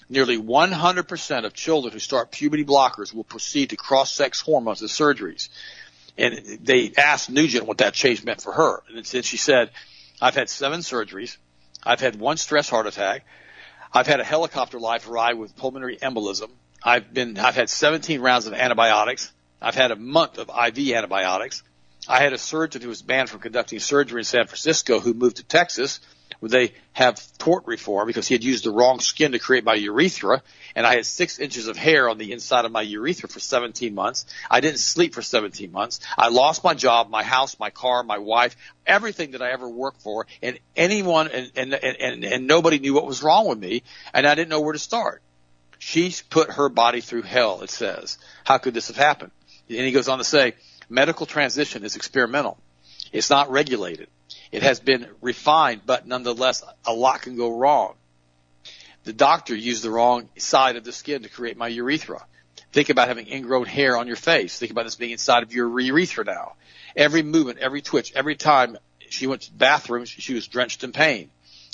[0.10, 5.50] Nearly 100% of children who start puberty blockers will proceed to cross-sex hormones and surgeries.
[6.18, 8.84] And they asked Newgent what that change meant for her.
[8.96, 9.72] And she said,
[10.22, 11.38] I've had seven surgeries.
[11.84, 13.26] I've had one stress heart attack.
[13.94, 16.50] I've had a helicopter life ride with pulmonary embolism.
[16.84, 19.32] I've been, I've had 17 rounds of antibiotics.
[19.62, 21.64] I've had a month of IV antibiotics.
[22.08, 25.38] I had a surgeon who was banned from conducting surgery in San Francisco who moved
[25.38, 26.00] to Texas
[26.46, 29.74] where they have tort reform because he had used the wrong skin to create my
[29.74, 30.44] urethra
[30.76, 33.96] and I had six inches of hair on the inside of my urethra for 17
[33.96, 34.28] months.
[34.48, 36.02] I didn't sleep for 17 months.
[36.16, 40.04] I lost my job, my house, my car, my wife, everything that I ever worked
[40.04, 43.82] for and anyone and, and, and, and nobody knew what was wrong with me
[44.14, 45.24] and I didn't know where to start.
[45.80, 48.20] She's put her body through hell, it says.
[48.44, 49.32] How could this have happened?
[49.68, 50.54] And he goes on to say,
[50.90, 52.60] medical transition is experimental.
[53.12, 54.10] It's not regulated.
[54.56, 57.96] It has been refined, but nonetheless, a lot can go wrong.
[59.04, 62.26] The doctor used the wrong side of the skin to create my urethra.
[62.72, 64.58] Think about having ingrown hair on your face.
[64.58, 66.54] Think about this being inside of your urethra now.
[66.96, 68.78] Every movement, every twitch, every time
[69.10, 71.30] she went to the bathroom, she was drenched in pain.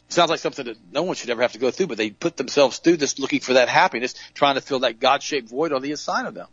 [0.07, 2.09] It sounds like something that no one should ever have to go through, but they
[2.09, 5.83] put themselves through this looking for that happiness, trying to fill that God-shaped void on
[5.83, 6.47] the inside of them.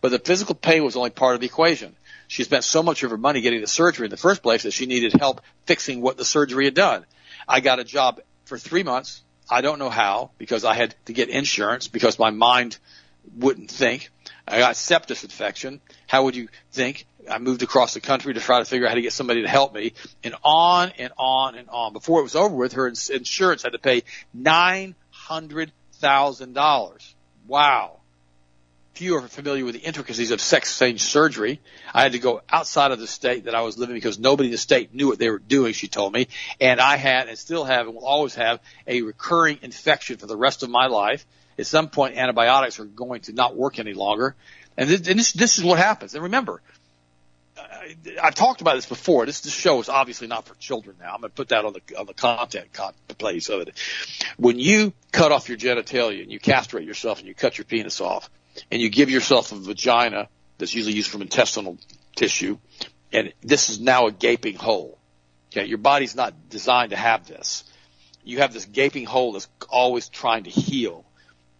[0.00, 1.96] But the physical pain was only part of the equation.
[2.28, 4.72] She spent so much of her money getting the surgery in the first place that
[4.72, 7.04] she needed help fixing what the surgery had done.
[7.46, 9.22] I got a job for three months.
[9.48, 12.78] I don't know how because I had to get insurance because my mind
[13.36, 14.10] wouldn't think.
[14.46, 15.80] I got sepsis infection.
[16.06, 17.06] How would you think?
[17.30, 19.48] I moved across the country to try to figure out how to get somebody to
[19.48, 21.94] help me and on and on and on.
[21.94, 24.02] Before it was over with, her insurance had to pay
[24.36, 27.14] $900,000.
[27.46, 28.00] Wow
[28.94, 31.60] few are familiar with the intricacies of sex change surgery.
[31.92, 34.52] I had to go outside of the state that I was living because nobody in
[34.52, 36.28] the state knew what they were doing, she told me.
[36.60, 40.36] And I had and still have and will always have a recurring infection for the
[40.36, 41.26] rest of my life.
[41.58, 44.34] At some point, antibiotics are going to not work any longer.
[44.76, 46.14] And this, and this, this is what happens.
[46.14, 46.62] And remember,
[48.22, 49.26] I've talked about this before.
[49.26, 51.14] This, this show is obviously not for children now.
[51.14, 52.66] I'm going to put that on the on the content
[53.18, 53.78] place of it.
[54.36, 58.00] When you cut off your genitalia and you castrate yourself and you cut your penis
[58.00, 58.28] off,
[58.70, 60.28] and you give yourself a vagina
[60.58, 61.78] that's usually used from intestinal
[62.16, 62.58] tissue,
[63.12, 64.98] and this is now a gaping hole.
[65.52, 67.64] Okay, your body's not designed to have this.
[68.24, 71.04] You have this gaping hole that's always trying to heal.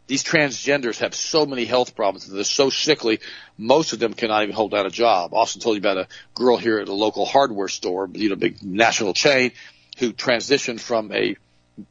[0.06, 2.28] These transgenders have so many health problems.
[2.28, 3.20] They're so sickly,
[3.56, 5.32] most of them cannot even hold down a job.
[5.32, 8.62] Austin told you about a girl here at a local hardware store, you know, big
[8.62, 9.52] national chain,
[9.98, 11.36] who transitioned from a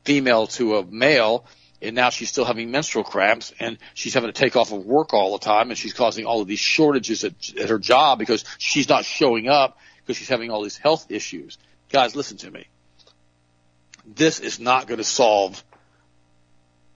[0.03, 1.45] female to a male
[1.83, 5.13] and now she's still having menstrual cramps and she's having to take off of work
[5.13, 8.45] all the time and she's causing all of these shortages at, at her job because
[8.57, 11.57] she's not showing up because she's having all these health issues.
[11.91, 12.65] Guys, listen to me.
[14.05, 15.63] This is not going to solve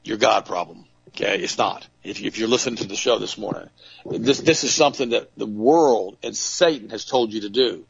[0.03, 0.85] your God problem.
[1.09, 1.88] Okay, it's not.
[2.03, 3.69] If, if you're listening to the show this morning,
[4.05, 7.85] this this is something that the world and Satan has told you to do.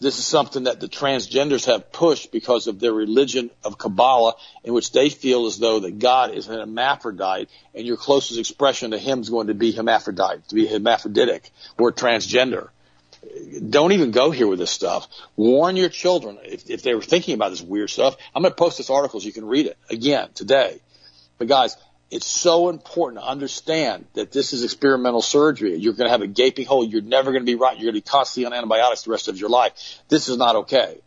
[0.00, 4.34] This is something that the transgenders have pushed because of their religion of Kabbalah,
[4.64, 8.92] in which they feel as though that God is an hermaphrodite, and your closest expression
[8.92, 12.70] to Him is going to be hermaphrodite, to be hermaphroditic or transgender.
[13.68, 15.06] Don't even go here with this stuff.
[15.36, 18.16] Warn your children if, if they were thinking about this weird stuff.
[18.34, 20.80] I'm going to post this article so you can read it again today.
[21.36, 21.76] But guys,
[22.10, 25.76] it's so important to understand that this is experimental surgery.
[25.76, 26.84] You're going to have a gaping hole.
[26.84, 27.76] You're never going to be right.
[27.76, 30.00] You're going to be constantly on antibiotics the rest of your life.
[30.08, 31.00] This is not okay.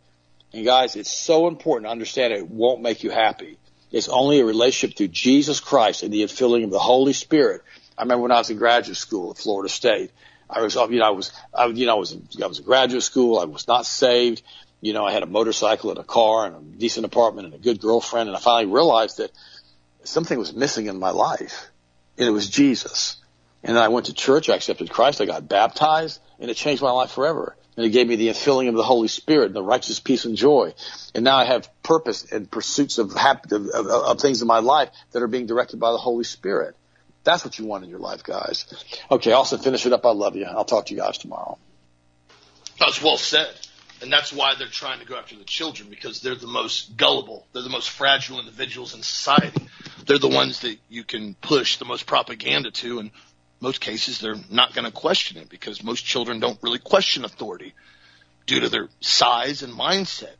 [0.54, 3.58] And guys, it's so important to understand it won't make you happy.
[3.92, 7.62] It's only a relationship through Jesus Christ and the infilling of the Holy Spirit.
[7.98, 10.10] I remember when I was in graduate school at Florida State.
[10.48, 13.02] I was, you know, I was, I, you know, I was, I was in graduate
[13.02, 13.38] school.
[13.38, 14.42] I was not saved.
[14.80, 17.58] You know, I had a motorcycle and a car and a decent apartment and a
[17.58, 18.28] good girlfriend.
[18.28, 19.32] And I finally realized that
[20.04, 21.70] something was missing in my life,
[22.18, 23.16] and it was Jesus.
[23.62, 26.82] And then I went to church, I accepted Christ, I got baptized, and it changed
[26.82, 27.56] my life forever.
[27.76, 30.36] And it gave me the infilling of the Holy Spirit and the righteous peace and
[30.36, 30.74] joy.
[31.14, 34.60] And now I have purpose and pursuits of, happy, of, of, of things in my
[34.60, 36.76] life that are being directed by the Holy Spirit.
[37.24, 38.66] That's what you want in your life, guys.
[39.10, 40.04] Okay, also finish it up.
[40.04, 40.44] I love you.
[40.44, 41.58] I'll talk to you guys tomorrow.
[42.78, 43.52] That's well said.
[44.02, 47.46] And that's why they're trying to go after the children because they're the most gullible.
[47.52, 49.66] They're the most fragile individuals in society
[50.06, 53.10] they're the ones that you can push the most propaganda to and
[53.60, 57.74] most cases they're not going to question it because most children don't really question authority
[58.46, 60.34] due to their size and mindset.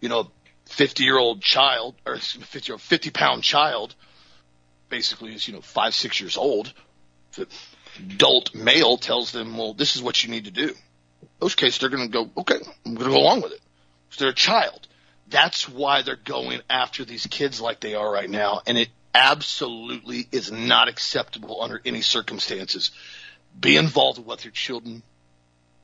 [0.00, 0.30] You know, a
[0.66, 3.94] 50 year old child or 50 or 50 pound child
[4.88, 6.72] basically is, you know, five, six years old.
[7.34, 7.46] The
[7.98, 10.74] adult male tells them, well, this is what you need to do.
[11.40, 12.56] Most cases they're going to go, okay,
[12.86, 13.60] I'm going to go along with it.
[14.18, 14.86] they're a child.
[15.28, 18.62] That's why they're going after these kids like they are right now.
[18.66, 22.90] And it absolutely is not acceptable under any circumstances.
[23.58, 25.02] Be involved with what your children,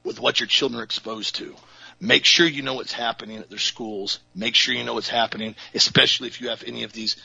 [0.04, 1.54] with what your children are exposed to.
[1.98, 4.20] Make sure you know what's happening at their schools.
[4.34, 7.16] Make sure you know what's happening, especially if you have any of these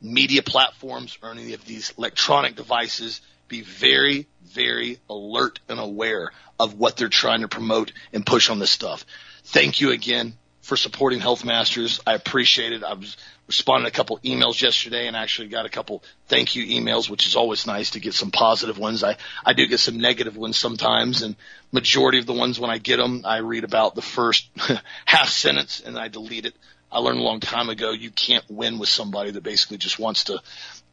[0.00, 3.20] media platforms or any of these electronic devices.
[3.48, 6.30] Be very, very alert and aware
[6.60, 9.06] of what they're trying to promote and push on this stuff.
[9.44, 10.34] Thank you again
[10.68, 11.98] for supporting Health Masters.
[12.06, 12.84] I appreciate it.
[12.84, 13.16] I was
[13.46, 17.26] responding to a couple emails yesterday and actually got a couple thank you emails, which
[17.26, 19.02] is always nice to get some positive ones.
[19.02, 19.16] I,
[19.46, 21.36] I do get some negative ones sometimes and
[21.72, 24.50] majority of the ones when I get them, I read about the first
[25.06, 26.54] half sentence and I delete it.
[26.92, 30.24] I learned a long time ago you can't win with somebody that basically just wants
[30.24, 30.42] to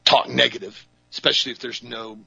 [0.05, 2.19] talk negative, especially if there's no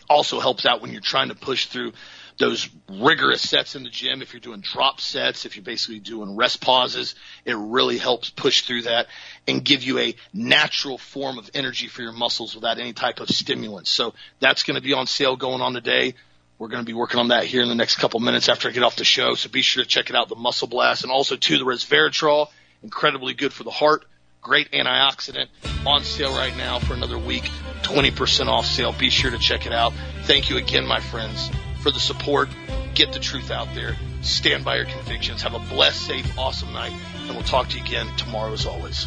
[0.06, 1.94] Also helps out when you're trying to push through
[2.36, 4.20] those rigorous sets in the gym.
[4.20, 7.14] If you're doing drop sets, if you're basically doing rest pauses,
[7.46, 9.06] it really helps push through that
[9.48, 13.30] and give you a natural form of energy for your muscles without any type of
[13.30, 13.86] stimulant.
[13.86, 16.16] So that's going to be on sale going on today.
[16.60, 18.72] We're going to be working on that here in the next couple minutes after I
[18.72, 19.34] get off the show.
[19.34, 22.48] So be sure to check it out, the Muscle Blast, and also too the resveratrol,
[22.82, 24.04] incredibly good for the heart,
[24.42, 25.46] great antioxidant,
[25.86, 27.44] on sale right now for another week,
[27.84, 28.92] 20% off sale.
[28.92, 29.94] Be sure to check it out.
[30.24, 31.50] Thank you again, my friends,
[31.80, 32.50] for the support.
[32.94, 33.96] Get the truth out there.
[34.20, 35.40] Stand by your convictions.
[35.40, 36.92] Have a blessed, safe, awesome night,
[37.22, 39.06] and we'll talk to you again tomorrow as always.